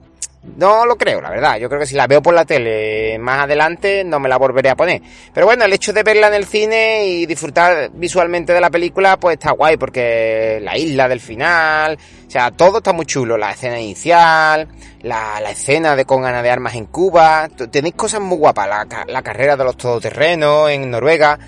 no 0.56 0.84
lo 0.86 0.96
creo, 0.96 1.20
la 1.20 1.30
verdad. 1.30 1.56
Yo 1.58 1.68
creo 1.68 1.80
que 1.80 1.86
si 1.86 1.94
la 1.94 2.06
veo 2.06 2.22
por 2.22 2.34
la 2.34 2.44
tele 2.44 3.18
más 3.18 3.44
adelante 3.44 4.04
no 4.04 4.20
me 4.20 4.28
la 4.28 4.36
volveré 4.36 4.70
a 4.70 4.76
poner. 4.76 5.00
Pero 5.32 5.46
bueno, 5.46 5.64
el 5.64 5.72
hecho 5.72 5.92
de 5.92 6.02
verla 6.02 6.28
en 6.28 6.34
el 6.34 6.46
cine 6.46 7.06
y 7.06 7.26
disfrutar 7.26 7.90
visualmente 7.92 8.52
de 8.52 8.60
la 8.60 8.70
película 8.70 9.16
pues 9.18 9.34
está 9.34 9.52
guay 9.52 9.76
porque 9.76 10.60
la 10.62 10.76
isla 10.76 11.08
del 11.08 11.20
final, 11.20 11.98
o 12.26 12.30
sea, 12.30 12.50
todo 12.50 12.78
está 12.78 12.92
muy 12.92 13.06
chulo. 13.06 13.36
La 13.36 13.52
escena 13.52 13.80
inicial, 13.80 14.68
la, 15.02 15.40
la 15.40 15.50
escena 15.50 15.96
de 15.96 16.04
con 16.04 16.22
gana 16.22 16.42
de 16.42 16.50
armas 16.50 16.74
en 16.74 16.86
Cuba, 16.86 17.48
tenéis 17.70 17.94
cosas 17.94 18.20
muy 18.20 18.38
guapas. 18.38 18.68
La, 18.68 18.86
la 19.06 19.22
carrera 19.22 19.56
de 19.56 19.64
los 19.64 19.76
todoterrenos 19.76 20.70
en 20.70 20.90
Noruega. 20.90 21.38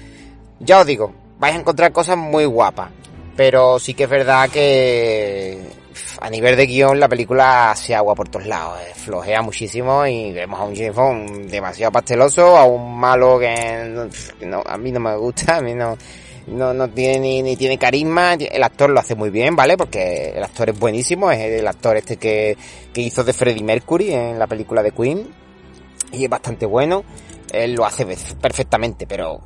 Ya 0.58 0.80
os 0.80 0.86
digo, 0.86 1.14
vais 1.38 1.54
a 1.54 1.58
encontrar 1.58 1.92
cosas 1.92 2.16
muy 2.16 2.46
guapas. 2.46 2.90
Pero 3.36 3.78
sí 3.78 3.92
que 3.92 4.04
es 4.04 4.10
verdad 4.10 4.48
que 4.48 5.60
a 6.20 6.30
nivel 6.30 6.56
de 6.56 6.66
guion 6.66 6.98
la 6.98 7.08
película 7.08 7.74
se 7.76 7.94
agua 7.94 8.14
por 8.14 8.28
todos 8.28 8.46
lados, 8.46 8.80
eh, 8.80 8.92
flojea 8.94 9.42
muchísimo 9.42 10.06
y 10.06 10.32
vemos 10.32 10.60
a 10.60 10.64
un 10.64 10.74
James 10.74 11.50
demasiado 11.50 11.92
pasteloso, 11.92 12.56
a 12.56 12.64
un 12.64 12.98
malo 12.98 13.38
que 13.38 13.48
a 13.48 14.76
mí 14.78 14.92
no 14.92 15.00
me 15.00 15.16
gusta, 15.16 15.56
a 15.56 15.60
mí 15.60 15.74
no, 15.74 15.96
no, 16.46 16.72
no 16.72 16.88
tiene 16.88 17.18
ni, 17.18 17.42
ni, 17.42 17.56
tiene 17.56 17.78
carisma, 17.78 18.34
el 18.34 18.62
actor 18.62 18.90
lo 18.90 19.00
hace 19.00 19.14
muy 19.14 19.30
bien, 19.30 19.56
¿vale? 19.56 19.76
Porque 19.76 20.32
el 20.36 20.42
actor 20.42 20.70
es 20.70 20.78
buenísimo, 20.78 21.30
es 21.30 21.40
el 21.40 21.66
actor 21.66 21.96
este 21.96 22.16
que, 22.16 22.56
que 22.92 23.00
hizo 23.00 23.24
de 23.24 23.32
Freddie 23.32 23.64
Mercury 23.64 24.12
en 24.12 24.38
la 24.38 24.46
película 24.46 24.82
de 24.82 24.92
Queen 24.92 25.28
y 26.12 26.24
es 26.24 26.30
bastante 26.30 26.66
bueno, 26.66 27.04
él 27.52 27.74
lo 27.74 27.84
hace 27.84 28.06
perfectamente, 28.40 29.06
pero 29.06 29.40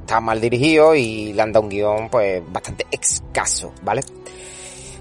está 0.00 0.20
mal 0.20 0.40
dirigido 0.40 0.94
y 0.94 1.32
le 1.32 1.42
han 1.42 1.52
dado 1.52 1.64
un 1.64 1.70
guion 1.70 2.08
pues 2.10 2.42
bastante 2.52 2.86
escaso, 2.90 3.72
¿vale? 3.82 4.02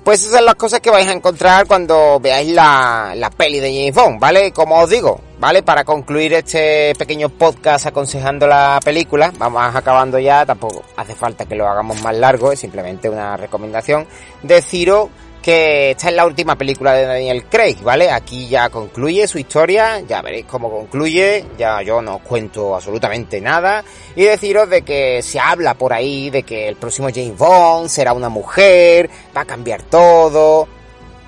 Pues 0.03 0.19
esas 0.19 0.33
son 0.33 0.45
las 0.45 0.55
cosas 0.55 0.81
que 0.81 0.89
vais 0.89 1.07
a 1.07 1.13
encontrar 1.13 1.65
cuando 1.65 2.19
veáis 2.19 2.51
la, 2.51 3.13
la 3.15 3.29
peli 3.29 3.61
de 3.61 3.73
James 3.73 3.95
Bond, 3.95 4.19
¿vale? 4.19 4.51
Como 4.51 4.77
os 4.77 4.89
digo, 4.89 5.21
¿vale? 5.39 5.63
Para 5.63 5.85
concluir 5.85 6.33
este 6.33 6.93
pequeño 6.95 7.29
podcast 7.29 7.85
aconsejando 7.85 8.45
la 8.45 8.81
película, 8.83 9.31
vamos 9.37 9.73
acabando 9.73 10.19
ya, 10.19 10.45
tampoco 10.45 10.83
hace 10.97 11.15
falta 11.15 11.45
que 11.45 11.55
lo 11.55 11.69
hagamos 11.69 12.01
más 12.01 12.17
largo, 12.17 12.51
es 12.51 12.59
simplemente 12.59 13.09
una 13.09 13.37
recomendación. 13.37 14.05
Deciros 14.41 15.07
que 15.43 15.91
esta 15.91 16.09
es 16.09 16.15
la 16.15 16.25
última 16.25 16.55
película 16.55 16.93
de 16.93 17.05
Daniel 17.05 17.43
Craig, 17.45 17.75
¿vale? 17.83 18.09
Aquí 18.09 18.47
ya 18.47 18.69
concluye 18.69 19.27
su 19.27 19.37
historia, 19.37 19.99
ya 19.99 20.21
veréis 20.21 20.45
cómo 20.45 20.71
concluye, 20.71 21.45
ya 21.57 21.81
yo 21.81 22.01
no 22.01 22.15
os 22.15 22.21
cuento 22.21 22.73
absolutamente 22.73 23.41
nada, 23.41 23.83
y 24.15 24.23
deciros 24.23 24.69
de 24.69 24.83
que 24.83 25.21
se 25.21 25.39
habla 25.39 25.73
por 25.73 25.91
ahí 25.91 26.29
de 26.29 26.43
que 26.43 26.69
el 26.69 26.77
próximo 26.77 27.09
James 27.13 27.37
Bond 27.37 27.89
será 27.89 28.13
una 28.13 28.29
mujer, 28.29 29.09
va 29.35 29.41
a 29.41 29.45
cambiar 29.45 29.83
todo. 29.83 30.67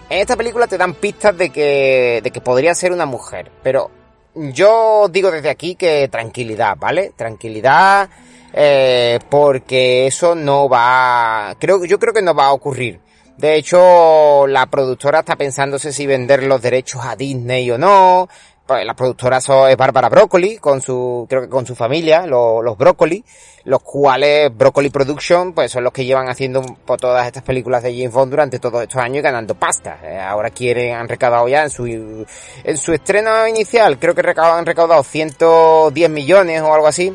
En 0.09 0.19
esta 0.19 0.37
película 0.37 0.65
te 0.65 0.77
dan 0.77 0.93
pistas 0.93 1.37
de 1.37 1.49
que, 1.49 2.21
de 2.23 2.31
que 2.31 2.39
podría 2.39 2.73
ser 2.73 2.93
una 2.93 3.05
mujer, 3.05 3.51
pero 3.61 3.91
yo 4.33 5.09
digo 5.11 5.29
desde 5.29 5.49
aquí 5.49 5.75
que 5.75 6.07
tranquilidad, 6.07 6.77
¿vale? 6.79 7.11
Tranquilidad, 7.17 8.09
eh, 8.53 9.19
porque 9.29 10.07
eso 10.07 10.35
no 10.35 10.69
va, 10.69 11.53
creo, 11.59 11.83
yo 11.83 11.99
creo 11.99 12.13
que 12.13 12.21
no 12.21 12.33
va 12.33 12.45
a 12.45 12.53
ocurrir. 12.53 13.01
De 13.37 13.55
hecho, 13.55 14.47
la 14.47 14.65
productora 14.67 15.19
está 15.19 15.35
pensándose 15.35 15.91
si 15.91 16.07
vender 16.07 16.43
los 16.43 16.61
derechos 16.61 17.01
a 17.05 17.15
Disney 17.15 17.69
o 17.71 17.77
no. 17.77 18.29
Pues 18.65 18.83
la 18.83 18.95
productora 18.95 19.37
es 19.37 19.77
Bárbara 19.77 20.09
Broccoli, 20.09 20.57
con 20.57 20.81
su, 20.81 21.27
creo 21.29 21.43
que 21.43 21.49
con 21.49 21.67
su 21.67 21.75
familia, 21.75 22.25
los, 22.25 22.63
los 22.63 22.75
Broccoli, 22.75 23.23
los 23.65 23.83
cuales 23.83 24.55
Broccoli 24.57 24.89
Production, 24.89 25.53
pues 25.53 25.71
son 25.71 25.83
los 25.83 25.93
que 25.93 26.03
llevan 26.03 26.29
haciendo 26.29 26.63
por 26.83 26.99
todas 26.99 27.27
estas 27.27 27.43
películas 27.43 27.83
de 27.83 27.93
James 27.95 28.11
Bond 28.11 28.31
durante 28.31 28.57
todos 28.57 28.81
estos 28.81 28.99
años 28.99 29.17
y 29.17 29.21
ganando 29.21 29.53
pasta. 29.53 29.99
Eh, 30.01 30.19
ahora 30.19 30.49
quieren, 30.49 30.95
han 30.95 31.07
recaudado 31.07 31.47
ya 31.47 31.61
en 31.61 31.69
su, 31.69 31.85
en 31.85 32.77
su 32.77 32.93
estreno 32.93 33.47
inicial, 33.47 33.99
creo 33.99 34.15
que 34.15 34.21
han 34.35 34.65
recaudado 34.65 35.03
110 35.03 36.09
millones 36.09 36.61
o 36.63 36.73
algo 36.73 36.87
así, 36.87 37.13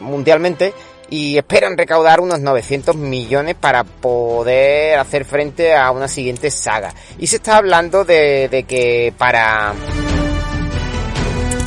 mundialmente 0.00 0.72
y 1.10 1.38
esperan 1.38 1.76
recaudar 1.76 2.20
unos 2.20 2.40
900 2.40 2.96
millones 2.96 3.54
para 3.54 3.84
poder 3.84 4.98
hacer 4.98 5.24
frente 5.24 5.74
a 5.74 5.90
una 5.90 6.08
siguiente 6.08 6.50
saga. 6.50 6.92
Y 7.18 7.26
se 7.26 7.36
está 7.36 7.56
hablando 7.56 8.04
de, 8.04 8.48
de 8.48 8.64
que 8.64 9.12
para, 9.16 9.74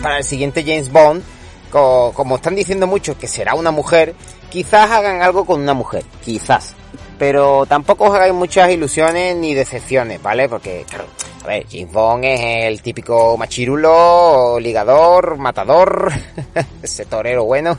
para 0.02 0.18
el 0.20 0.24
siguiente 0.24 0.64
James 0.64 0.92
Bond, 0.92 1.24
como, 1.72 2.36
están 2.36 2.56
diciendo 2.56 2.86
muchos 2.86 3.16
que 3.16 3.28
será 3.28 3.56
una 3.56 3.72
mujer, 3.72 4.14
quizás 4.50 4.92
hagan 4.92 5.22
algo 5.22 5.46
con 5.46 5.62
una 5.62 5.74
mujer, 5.74 6.04
quizás. 6.24 6.74
Pero 7.18 7.66
tampoco 7.68 8.06
os 8.06 8.16
hagáis 8.16 8.34
muchas 8.34 8.72
ilusiones 8.72 9.36
ni 9.36 9.54
decepciones, 9.54 10.22
¿vale? 10.22 10.50
Porque, 10.50 10.86
claro, 10.90 11.06
a 11.44 11.48
ver, 11.48 11.66
James 11.72 11.92
Bond 11.92 12.26
es 12.26 12.40
el 12.66 12.82
típico 12.82 13.38
machirulo, 13.38 14.60
ligador, 14.60 15.38
matador, 15.38 16.12
ese 16.84 17.06
torero 17.06 17.46
bueno 17.46 17.78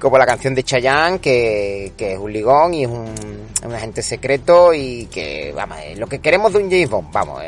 como 0.00 0.18
la 0.18 0.26
canción 0.26 0.54
de 0.54 0.64
Chayanne, 0.64 1.20
que, 1.20 1.92
es 1.96 2.18
un 2.18 2.32
ligón 2.32 2.74
y 2.74 2.84
es 2.84 2.88
un, 2.90 3.14
agente 3.72 4.02
secreto 4.02 4.74
y 4.74 5.06
que, 5.06 5.52
vamos, 5.54 5.78
lo 5.96 6.06
que 6.08 6.18
queremos 6.18 6.52
de 6.52 6.58
un 6.58 6.70
James 6.70 6.90
Bond, 6.90 7.12
vamos, 7.12 7.42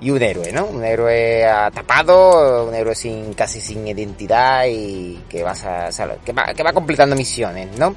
y 0.00 0.10
un 0.10 0.20
héroe, 0.20 0.52
¿no? 0.52 0.66
Un 0.66 0.84
héroe 0.84 1.46
tapado, 1.72 2.66
un 2.66 2.74
héroe 2.74 2.94
sin, 2.94 3.32
casi 3.32 3.60
sin 3.60 3.86
identidad 3.86 4.66
y 4.68 5.22
que, 5.28 5.42
vas 5.42 5.64
a, 5.64 5.88
que, 6.24 6.32
va, 6.32 6.52
que 6.52 6.62
va 6.62 6.72
completando 6.72 7.16
misiones, 7.16 7.68
¿no? 7.78 7.94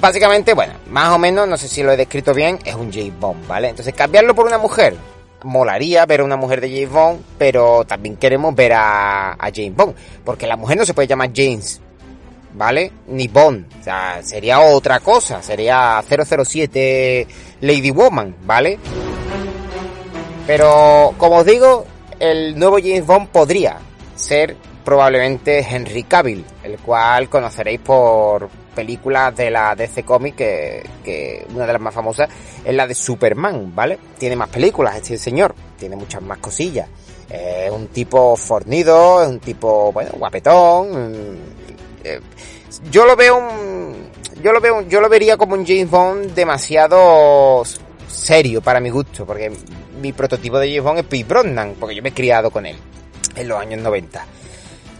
Básicamente, 0.00 0.54
bueno, 0.54 0.74
más 0.90 1.14
o 1.14 1.18
menos, 1.18 1.46
no 1.46 1.56
sé 1.56 1.68
si 1.68 1.82
lo 1.82 1.92
he 1.92 1.96
descrito 1.96 2.34
bien, 2.34 2.58
es 2.64 2.74
un 2.74 2.92
James 2.92 3.18
Bond, 3.18 3.46
¿vale? 3.46 3.68
Entonces 3.68 3.94
cambiarlo 3.94 4.34
por 4.34 4.46
una 4.46 4.58
mujer, 4.58 4.96
molaría 5.44 6.04
ver 6.06 6.20
a 6.20 6.24
una 6.24 6.36
mujer 6.36 6.60
de 6.60 6.68
James 6.68 6.90
Bond, 6.90 7.20
pero 7.38 7.84
también 7.84 8.16
queremos 8.16 8.54
ver 8.54 8.72
a, 8.72 9.32
a 9.32 9.50
James 9.54 9.76
Bond, 9.76 9.94
porque 10.24 10.46
la 10.46 10.56
mujer 10.56 10.76
no 10.76 10.84
se 10.84 10.94
puede 10.94 11.08
llamar 11.08 11.30
James, 11.34 11.80
¿vale? 12.54 12.92
Ni 13.08 13.28
Bond, 13.28 13.66
o 13.80 13.84
sea, 13.84 14.22
sería 14.22 14.60
otra 14.60 15.00
cosa, 15.00 15.42
sería 15.42 16.02
007 16.06 17.26
Lady 17.60 17.90
Woman, 17.90 18.36
¿vale? 18.44 18.78
Pero, 20.46 21.14
como 21.18 21.36
os 21.38 21.46
digo, 21.46 21.86
el 22.18 22.58
nuevo 22.58 22.78
James 22.78 23.06
Bond 23.06 23.28
podría 23.28 23.78
ser 24.16 24.56
probablemente 24.84 25.60
Henry 25.60 26.02
Cavill, 26.04 26.44
el 26.64 26.78
cual 26.78 27.28
conoceréis 27.28 27.80
por 27.80 28.48
películas 28.74 29.36
de 29.36 29.50
la 29.50 29.74
DC 29.74 30.02
Comics, 30.02 30.36
que, 30.36 30.82
que 31.04 31.46
una 31.54 31.66
de 31.66 31.72
las 31.72 31.82
más 31.82 31.94
famosas 31.94 32.28
es 32.64 32.74
la 32.74 32.86
de 32.86 32.94
Superman, 32.94 33.72
¿vale? 33.74 33.98
Tiene 34.18 34.36
más 34.36 34.48
películas 34.48 34.96
este 34.96 35.18
señor, 35.18 35.54
tiene 35.78 35.96
muchas 35.96 36.22
más 36.22 36.38
cosillas. 36.38 36.88
Es 37.30 37.70
un 37.70 37.86
tipo 37.88 38.36
fornido, 38.36 39.22
es 39.22 39.28
un 39.28 39.40
tipo, 39.40 39.92
bueno, 39.92 40.10
guapetón, 40.18 41.38
eh, 42.04 42.20
yo 42.90 43.06
lo 43.06 43.16
veo 43.16 43.36
un, 43.36 44.10
yo 44.42 44.52
lo 44.52 44.60
veo, 44.60 44.82
yo 44.82 45.00
lo 45.00 45.08
vería 45.08 45.36
como 45.36 45.54
un 45.54 45.66
James 45.66 45.90
Bond 45.90 46.34
demasiado 46.34 47.62
serio 48.08 48.60
para 48.60 48.80
mi 48.80 48.90
gusto, 48.90 49.24
porque 49.24 49.52
mi 50.00 50.12
prototipo 50.12 50.58
de 50.58 50.68
James 50.68 50.82
Bond 50.82 50.98
es 51.00 51.04
Pete 51.06 51.24
Brosnan, 51.24 51.74
porque 51.78 51.94
yo 51.94 52.02
me 52.02 52.10
he 52.10 52.12
criado 52.12 52.50
con 52.50 52.66
él 52.66 52.76
en 53.36 53.48
los 53.48 53.60
años 53.60 53.80
90. 53.80 54.24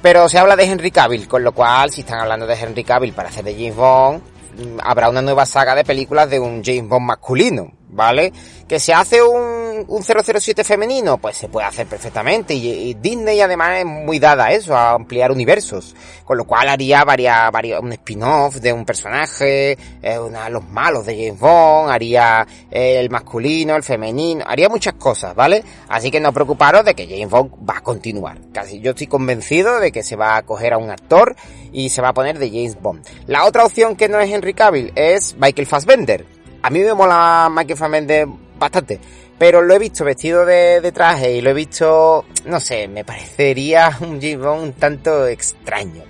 Pero 0.01 0.29
se 0.29 0.38
habla 0.38 0.57
de 0.57 0.65
Henry 0.65 0.91
Cavill, 0.91 1.29
con 1.29 1.45
lo 1.45 1.53
cual, 1.53 1.91
si 1.91 2.01
están 2.01 2.21
hablando 2.21 2.47
de 2.47 2.55
Henry 2.55 2.83
Cavill 2.83 3.12
para 3.12 3.29
hacer 3.29 3.45
de 3.45 3.55
James 3.55 3.77
Bond, 3.77 4.21
mm, 4.57 4.79
habrá 4.83 5.09
una 5.09 5.23
nueva 5.23 5.47
saga 5.47 5.75
de 5.75 5.85
películas 5.85 6.29
de 6.29 6.41
un 6.41 6.62
James 6.65 6.88
Bond 6.88 7.07
masculino, 7.07 7.73
¿vale? 7.88 8.33
Que 8.67 8.81
se 8.81 8.93
hace 8.93 9.23
un, 9.23 9.62
un 9.88 10.03
007 10.03 10.64
femenino, 10.64 11.18
pues 11.18 11.37
se 11.37 11.49
puede 11.49 11.66
hacer 11.66 11.87
perfectamente. 11.87 12.55
Y, 12.55 12.95
Disney 12.95 13.40
además 13.40 13.79
es 13.81 13.85
muy 13.85 14.18
dada 14.18 14.47
a 14.47 14.53
eso, 14.53 14.77
a 14.77 14.92
ampliar 14.92 15.33
universos. 15.33 15.95
Con 16.25 16.38
lo 16.38 16.45
cual 16.45 16.68
haría 16.68 17.05
varias, 17.05 17.51
varias 17.51 17.81
un 17.81 17.92
spin-off 17.92 18.57
de 18.57 18.73
un 18.73 18.85
personaje, 18.85 19.77
eh, 20.03 20.18
una, 20.18 20.49
los 20.49 20.64
malos 20.68 21.07
de 21.07 21.14
James 21.14 21.40
Bond, 21.40 21.90
haría 21.90 22.47
eh, 22.71 22.99
el 22.99 23.11
masculino, 23.11 23.77
el 23.77 23.83
femenino, 23.83 24.45
haría 24.47 24.68
muchas 24.68 24.95
cosas, 24.95 25.35
¿vale? 25.35 25.64
Así 25.88 26.11
que 26.11 26.21
no 26.21 26.33
preocuparos 26.33 26.85
de 26.85 26.95
que 26.95 27.07
James 27.07 27.31
Bond 27.31 27.68
va 27.68 27.79
a 27.79 27.81
continuar. 27.83 28.38
Casi 28.53 28.81
yo 28.81 28.90
estoy 28.90 29.07
convencido 29.07 29.81
de 29.81 29.92
que 29.92 30.03
se 30.03 30.16
va 30.16 30.37
a 30.37 30.42
coger 30.42 30.73
a 30.73 30.79
un 30.79 30.90
actor 30.90 31.35
y 31.73 31.88
se 31.88 32.03
va 32.03 32.09
a 32.09 32.14
poner 32.14 32.38
de 32.38 32.49
James 32.49 32.81
Bond. 32.81 33.05
La 33.27 33.45
otra 33.45 33.64
opción 33.64 33.97
que 33.97 34.09
no 34.09 34.21
es 34.21 34.31
Henry 34.31 34.55
Cavill 34.55 34.92
es 34.95 35.37
Michael 35.37 35.66
Fassbender 35.66 36.42
a 36.62 36.71
mí 36.71 36.79
me 36.79 36.95
mola 36.95 37.49
Michael 37.51 37.77
Fassbender 37.77 38.29
bastante, 38.59 39.01
pero 39.43 39.61
lo 39.61 39.75
he 39.75 39.79
visto 39.81 40.05
vestido 40.05 40.47
de, 40.47 40.93
traje 40.93 41.33
y 41.33 41.41
lo 41.41 41.51
he 41.51 41.53
visto, 41.53 42.27
no 42.45 42.61
sé, 42.61 42.87
me 42.87 43.05
parecería 43.05 43.91
un 44.01 44.21
James 44.21 44.39
Bond 44.39 44.63
un 44.63 44.73
tanto 44.75 45.27
extraño. 45.27 46.05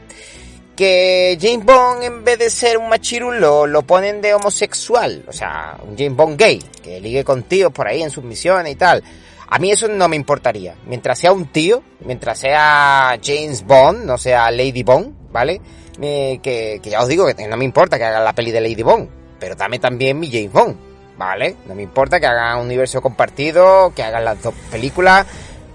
Que 0.77 1.39
James 1.41 1.65
Bond 1.65 2.03
en 2.03 2.25
vez 2.25 2.39
de 2.39 2.51
ser 2.51 2.77
un 2.77 2.91
machirulo 2.91 3.67
lo 3.67 3.85
ponen 3.85 4.21
de 4.21 4.35
homosexual, 4.35 5.25
o 5.27 5.33
sea, 5.33 5.79
un 5.83 5.97
James 5.97 6.15
Bond 6.15 6.39
gay, 6.39 6.63
que 6.83 7.01
ligue 7.01 7.25
con 7.25 7.45
tíos 7.45 7.73
por 7.73 7.89
ahí 7.89 8.03
en 8.03 8.11
sus 8.11 8.23
misiones 8.23 8.71
y 8.71 8.77
tal. 8.77 9.03
A 9.49 9.59
mí 9.59 9.73
eso 9.73 9.89
no 9.89 10.09
me 10.09 10.17
importaría. 10.17 10.75
Mientras 10.85 11.19
sea 11.19 11.33
un 11.33 11.47
tío, 11.47 11.83
mientras 12.01 12.39
sea 12.39 13.19
James 13.25 13.65
Bond, 13.65 14.05
no 14.05 14.19
sea 14.19 14.51
Lady 14.51 14.83
Bond, 14.83 15.33
¿vale? 15.33 15.59
que, 15.99 16.81
que 16.83 16.91
ya 16.91 17.01
os 17.01 17.09
digo 17.09 17.27
que 17.27 17.49
no 17.49 17.57
me 17.57 17.65
importa 17.65 17.97
que 17.97 18.05
haga 18.05 18.21
la 18.21 18.35
peli 18.35 18.51
de 18.51 18.61
Lady 18.61 18.83
Bond 18.83 19.23
pero 19.43 19.57
dame 19.57 19.81
también 19.81 20.21
mi 20.21 20.31
James 20.31 20.53
Bond, 20.53 20.77
¿vale? 21.17 21.57
No 21.67 21.75
me 21.75 21.83
importa 21.83 22.21
que 22.21 22.27
hagan 22.27 22.59
un 22.59 22.67
universo 22.67 23.01
compartido, 23.01 23.93
que 23.95 24.03
hagan 24.03 24.25
las 24.25 24.43
dos 24.43 24.55
películas, 24.71 25.27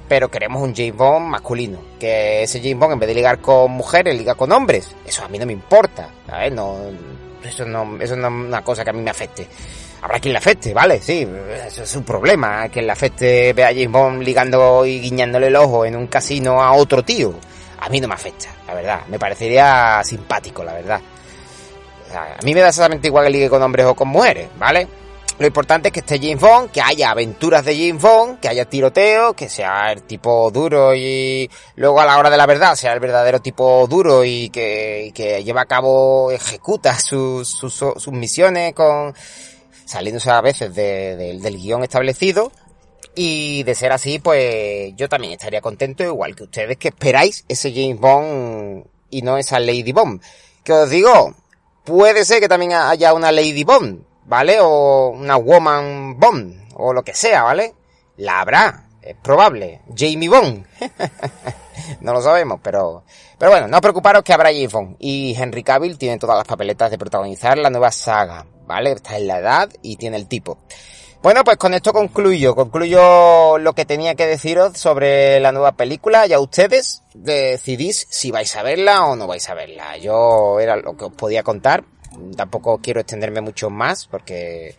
pero 0.08 0.30
queremos 0.30 0.62
un 0.62 0.76
James 0.76 0.96
Bond 0.96 1.28
masculino. 1.28 1.80
Que 2.00 2.44
ese 2.44 2.60
James 2.60 2.78
Bond, 2.78 2.94
en 2.94 3.00
vez 3.00 3.10
de 3.10 3.16
ligar 3.16 3.40
con 3.40 3.72
mujeres, 3.72 4.18
liga 4.18 4.36
con 4.36 4.52
hombres. 4.52 4.96
Eso 5.06 5.24
a 5.24 5.28
mí 5.28 5.38
no 5.38 5.46
me 5.46 5.54
importa, 5.54 6.10
¿sabes? 6.28 6.52
No, 6.52 6.78
eso 7.44 7.66
no, 7.66 7.98
eso 8.02 8.16
no 8.16 8.28
es 8.28 8.34
una 8.34 8.64
cosa 8.64 8.84
que 8.84 8.90
a 8.90 8.94
mí 8.94 9.02
me 9.02 9.12
afecte. 9.12 9.48
Habrá 10.02 10.20
quien 10.20 10.34
le 10.34 10.38
afecte, 10.38 10.74
¿vale? 10.74 11.02
Sí, 11.02 11.28
eso 11.66 11.84
es 11.84 11.96
un 11.96 12.04
problema. 12.04 12.70
Que 12.70 12.82
le 12.82 12.92
afecte 12.92 13.54
ver 13.54 13.66
a 13.66 13.70
James 13.70 13.92
Bond 13.92 14.24
ligando 14.24 14.86
y 14.86 15.00
guiñándole 15.00 15.48
el 15.48 15.56
ojo 15.56 15.86
en 15.86 15.96
un 15.96 16.08
casino 16.08 16.62
a 16.62 16.74
otro 16.74 17.04
tío. 17.04 17.34
A 17.80 17.90
mí 17.90 18.00
no 18.00 18.08
me 18.08 18.14
afecta, 18.14 18.48
la 18.68 18.74
verdad. 18.74 19.02
Me 19.08 19.20
parecería 19.20 20.02
simpático, 20.04 20.64
la 20.64 20.74
verdad 20.74 21.02
a 22.16 22.44
mí 22.44 22.54
me 22.54 22.62
da 22.62 22.70
exactamente 22.70 23.08
igual 23.08 23.26
que 23.26 23.32
ligue 23.32 23.50
con 23.50 23.62
hombres 23.62 23.86
o 23.86 23.96
con 23.96 24.08
mujeres, 24.08 24.48
¿vale? 24.58 24.88
Lo 25.40 25.46
importante 25.46 25.90
es 25.90 25.94
que 25.94 26.00
esté 26.00 26.18
James 26.18 26.42
Bond, 26.42 26.72
que 26.72 26.82
haya 26.82 27.12
aventuras 27.12 27.64
de 27.64 27.76
James 27.76 28.02
Bond, 28.02 28.40
que 28.40 28.48
haya 28.48 28.66
tiroteo, 28.66 29.34
que 29.34 29.50
sea 29.50 29.92
el 29.92 30.02
tipo 30.02 30.50
duro 30.50 30.96
y 30.96 31.48
luego 31.76 32.02
a 32.02 32.06
la 32.06 32.18
hora 32.18 32.32
de 32.32 32.38
la 32.38 32.48
verdad 32.48 32.74
sea 32.76 32.94
el 32.94 33.00
verdadero 33.00 33.40
tipo 33.40 33.86
duro 33.88 34.24
y 34.24 34.50
que, 34.50 35.12
que 35.14 35.44
lleva 35.44 35.62
a 35.62 35.66
cabo, 35.66 36.32
ejecuta 36.32 36.98
sus, 36.98 37.48
sus, 37.48 37.72
sus 37.74 38.12
misiones 38.12 38.74
con, 38.74 39.14
saliéndose 39.86 40.30
a 40.32 40.42
veces 40.42 40.74
del 40.74 41.58
guion 41.58 41.84
establecido. 41.84 42.52
Y 43.14 43.64
de 43.64 43.74
ser 43.74 43.92
así, 43.92 44.20
pues 44.20 44.94
yo 44.96 45.10
también 45.10 45.34
estaría 45.34 45.62
contento, 45.62 46.04
igual 46.04 46.36
que 46.36 46.44
ustedes 46.44 46.78
que 46.78 46.90
esperáis 46.90 47.46
ese 47.48 47.72
James 47.72 48.00
Bond 48.00 48.86
y 49.10 49.22
no 49.24 49.38
esa 49.38 49.60
Lady 49.60 49.92
Bond. 49.92 50.22
Que 50.64 50.74
os 50.74 50.90
digo, 50.90 51.34
puede 51.84 52.26
ser 52.26 52.40
que 52.40 52.48
también 52.48 52.74
haya 52.74 53.14
una 53.14 53.32
Lady 53.32 53.64
Bond, 53.64 54.04
¿vale? 54.28 54.60
O 54.62 55.10
una 55.10 55.38
Woman 55.38 56.20
Bond, 56.20 56.70
o 56.76 56.94
lo 56.94 57.04
que 57.04 57.14
sea, 57.14 57.44
¿vale? 57.44 57.74
La 58.18 58.42
habrá, 58.42 58.88
es 59.02 59.16
probable. 59.16 59.82
Jamie 59.96 60.30
Bond. 60.30 60.66
no 62.02 62.14
lo 62.14 62.22
sabemos, 62.22 62.60
pero... 62.62 63.04
Pero 63.40 63.52
bueno, 63.52 63.68
no 63.68 63.78
os 63.78 63.82
preocuparos 63.82 64.24
que 64.24 64.34
habrá 64.34 64.50
James 64.50 64.72
Bond. 64.72 64.96
Y 65.00 65.36
Henry 65.38 65.64
Cavill 65.64 65.98
tiene 65.98 66.18
todas 66.18 66.38
las 66.38 66.48
papeletas 66.48 66.92
de 66.92 66.98
protagonizar 66.98 67.58
la 67.58 67.70
nueva 67.70 67.92
saga, 67.92 68.46
¿vale? 68.66 68.92
Está 68.92 69.18
en 69.18 69.28
la 69.28 69.40
edad 69.40 69.70
y 69.82 69.96
tiene 69.96 70.18
el 70.18 70.28
tipo. 70.28 70.60
Bueno, 71.22 71.44
pues 71.44 71.58
con 71.58 71.74
esto 71.74 71.94
concluyo, 71.94 72.56
concluyo 72.56 73.58
lo 73.58 73.74
que 73.74 73.86
tenía 73.86 74.16
que 74.16 74.28
deciros 74.28 74.78
sobre 74.78 75.40
la 75.40 75.52
nueva 75.52 75.72
película. 75.74 76.28
Ya 76.28 76.40
ustedes 76.40 77.02
decidís 77.14 78.08
si 78.10 78.32
vais 78.32 78.56
a 78.56 78.64
verla 78.64 79.06
o 79.06 79.16
no 79.16 79.28
vais 79.28 79.50
a 79.50 79.56
verla. 79.56 79.98
Yo 79.98 80.60
era 80.60 80.76
lo 80.76 80.96
que 80.96 81.06
os 81.06 81.14
podía 81.14 81.44
contar. 81.44 81.84
Tampoco 82.36 82.80
quiero 82.80 83.00
extenderme 83.00 83.42
mucho 83.42 83.70
más 83.70 84.06
porque 84.08 84.76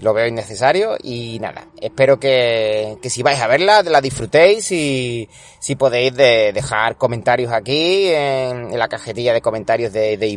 lo 0.00 0.12
veo 0.12 0.26
innecesario 0.26 0.96
y 1.02 1.38
nada, 1.40 1.68
espero 1.80 2.18
que, 2.18 2.98
que 3.00 3.10
si 3.10 3.22
vais 3.22 3.40
a 3.40 3.46
verla, 3.46 3.82
la 3.82 4.00
disfrutéis 4.00 4.70
y 4.72 5.28
si 5.66 5.74
podéis 5.74 6.14
de 6.14 6.52
dejar 6.52 6.96
comentarios 6.96 7.52
aquí 7.52 8.08
en, 8.08 8.78
la 8.78 8.86
cajetilla 8.86 9.32
de 9.32 9.40
comentarios 9.40 9.92
de, 9.92 10.16
de. 10.16 10.36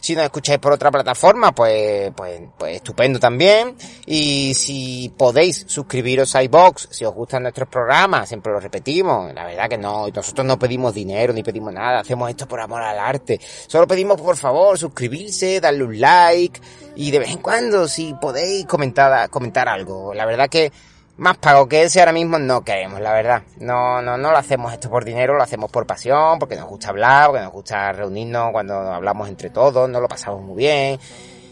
Si 0.00 0.14
nos 0.14 0.24
escucháis 0.24 0.58
por 0.58 0.72
otra 0.72 0.90
plataforma, 0.90 1.52
pues, 1.52 2.10
pues, 2.14 2.42
pues 2.58 2.76
estupendo 2.76 3.18
también. 3.18 3.76
Y 4.04 4.52
si 4.54 5.10
podéis 5.16 5.64
suscribiros 5.68 6.34
a 6.34 6.42
iVox, 6.42 6.88
si 6.90 7.04
os 7.04 7.14
gustan 7.14 7.44
nuestros 7.44 7.68
programas, 7.68 8.28
siempre 8.28 8.52
lo 8.52 8.60
repetimos. 8.60 9.32
La 9.32 9.46
verdad 9.46 9.70
que 9.70 9.78
no, 9.78 10.08
nosotros 10.08 10.46
no 10.46 10.58
pedimos 10.58 10.92
dinero 10.92 11.32
ni 11.32 11.42
pedimos 11.42 11.72
nada, 11.72 12.00
hacemos 12.00 12.28
esto 12.28 12.46
por 12.46 12.60
amor 12.60 12.82
al 12.82 12.98
arte. 12.98 13.40
Solo 13.68 13.86
pedimos 13.86 14.20
por 14.20 14.36
favor 14.36 14.76
suscribirse, 14.76 15.60
darle 15.60 15.84
un 15.84 15.98
like 15.98 16.60
y 16.94 17.10
de 17.10 17.20
vez 17.20 17.30
en 17.30 17.38
cuando 17.38 17.88
si 17.88 18.12
podéis 18.20 18.66
comentar, 18.72 19.28
comentar 19.28 19.68
algo. 19.68 20.14
La 20.14 20.24
verdad 20.24 20.48
que 20.48 20.72
más 21.18 21.36
pago 21.36 21.68
que 21.68 21.82
ese 21.82 22.00
ahora 22.00 22.12
mismo 22.12 22.38
no 22.38 22.64
queremos, 22.64 23.00
la 23.00 23.12
verdad. 23.12 23.42
No, 23.60 24.00
no, 24.00 24.16
no 24.16 24.30
lo 24.30 24.36
hacemos 24.38 24.72
esto 24.72 24.88
por 24.88 25.04
dinero, 25.04 25.36
lo 25.36 25.42
hacemos 25.42 25.70
por 25.70 25.86
pasión, 25.86 26.38
porque 26.38 26.56
nos 26.56 26.68
gusta 26.70 26.88
hablar, 26.88 27.26
porque 27.28 27.42
nos 27.42 27.52
gusta 27.52 27.92
reunirnos 27.92 28.50
cuando 28.50 28.74
hablamos 28.74 29.28
entre 29.28 29.50
todos, 29.50 29.90
nos 29.90 30.00
lo 30.00 30.08
pasamos 30.08 30.40
muy 30.40 30.56
bien. 30.56 30.98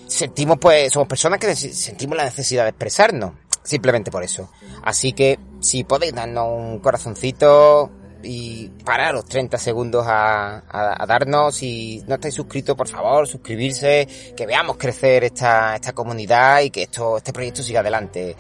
Sentimos 0.07 0.57
pues, 0.59 0.91
somos 0.91 1.07
personas 1.07 1.39
que 1.39 1.55
sentimos 1.55 2.17
la 2.17 2.25
necesidad 2.25 2.65
de 2.65 2.71
expresarnos, 2.71 3.33
simplemente 3.63 4.11
por 4.11 4.25
eso. 4.25 4.51
Así 4.83 5.13
que 5.13 5.39
si 5.61 5.85
podéis 5.85 6.15
darnos 6.15 6.49
un 6.49 6.79
corazoncito, 6.79 7.91
y 8.23 8.69
pararos 8.85 9.25
30 9.27 9.59
segundos 9.59 10.05
a, 10.07 10.63
a, 10.69 11.07
darnos. 11.07 11.57
Si 11.57 12.03
no 12.07 12.17
estáis 12.17 12.35
suscritos, 12.35 12.77
por 12.77 12.89
favor, 12.89 13.27
suscribirse, 13.27 14.07
que 14.37 14.47
veamos 14.47 14.77
crecer 14.77 15.25
esta, 15.25 15.77
esta 15.77 15.93
comunidad 15.93 16.61
y 16.61 16.71
que 16.71 16.83
esto, 16.83 17.17
este 17.17 17.33
proyecto 17.33 17.63
siga 17.63 17.81
adelante. 17.81 18.37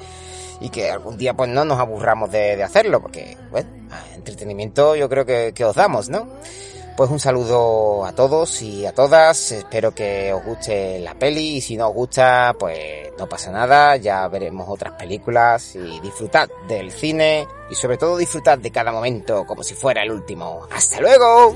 Y 0.60 0.68
que 0.68 0.90
algún 0.90 1.16
día 1.16 1.32
pues 1.34 1.48
no 1.48 1.64
nos 1.64 1.78
aburramos 1.78 2.30
de, 2.30 2.56
de 2.56 2.62
hacerlo, 2.62 3.00
porque, 3.00 3.36
bueno, 3.50 3.70
entretenimiento 4.14 4.94
yo 4.94 5.08
creo 5.08 5.24
que, 5.24 5.52
que 5.54 5.64
os 5.64 5.74
damos, 5.74 6.10
¿no? 6.10 6.28
Pues 6.96 7.10
un 7.10 7.18
saludo 7.18 8.04
a 8.04 8.12
todos 8.12 8.60
y 8.62 8.84
a 8.84 8.92
todas. 8.92 9.52
Espero 9.52 9.94
que 9.94 10.32
os 10.32 10.44
guste 10.44 10.98
la 11.00 11.14
peli 11.14 11.56
y 11.56 11.60
si 11.60 11.76
no 11.76 11.88
os 11.88 11.94
gusta, 11.94 12.54
pues 12.58 13.10
no 13.18 13.28
pasa 13.28 13.50
nada. 13.50 13.96
Ya 13.96 14.28
veremos 14.28 14.68
otras 14.68 14.94
películas 14.94 15.74
y 15.76 15.98
disfrutad 16.00 16.48
del 16.68 16.92
cine 16.92 17.46
y 17.70 17.74
sobre 17.74 17.96
todo 17.96 18.16
disfrutad 18.16 18.58
de 18.58 18.70
cada 18.70 18.92
momento 18.92 19.44
como 19.46 19.62
si 19.62 19.74
fuera 19.74 20.02
el 20.02 20.10
último. 20.10 20.66
¡Hasta 20.70 21.00
luego! 21.00 21.54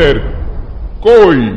Insert 0.00 0.22
Coin. 1.02 1.49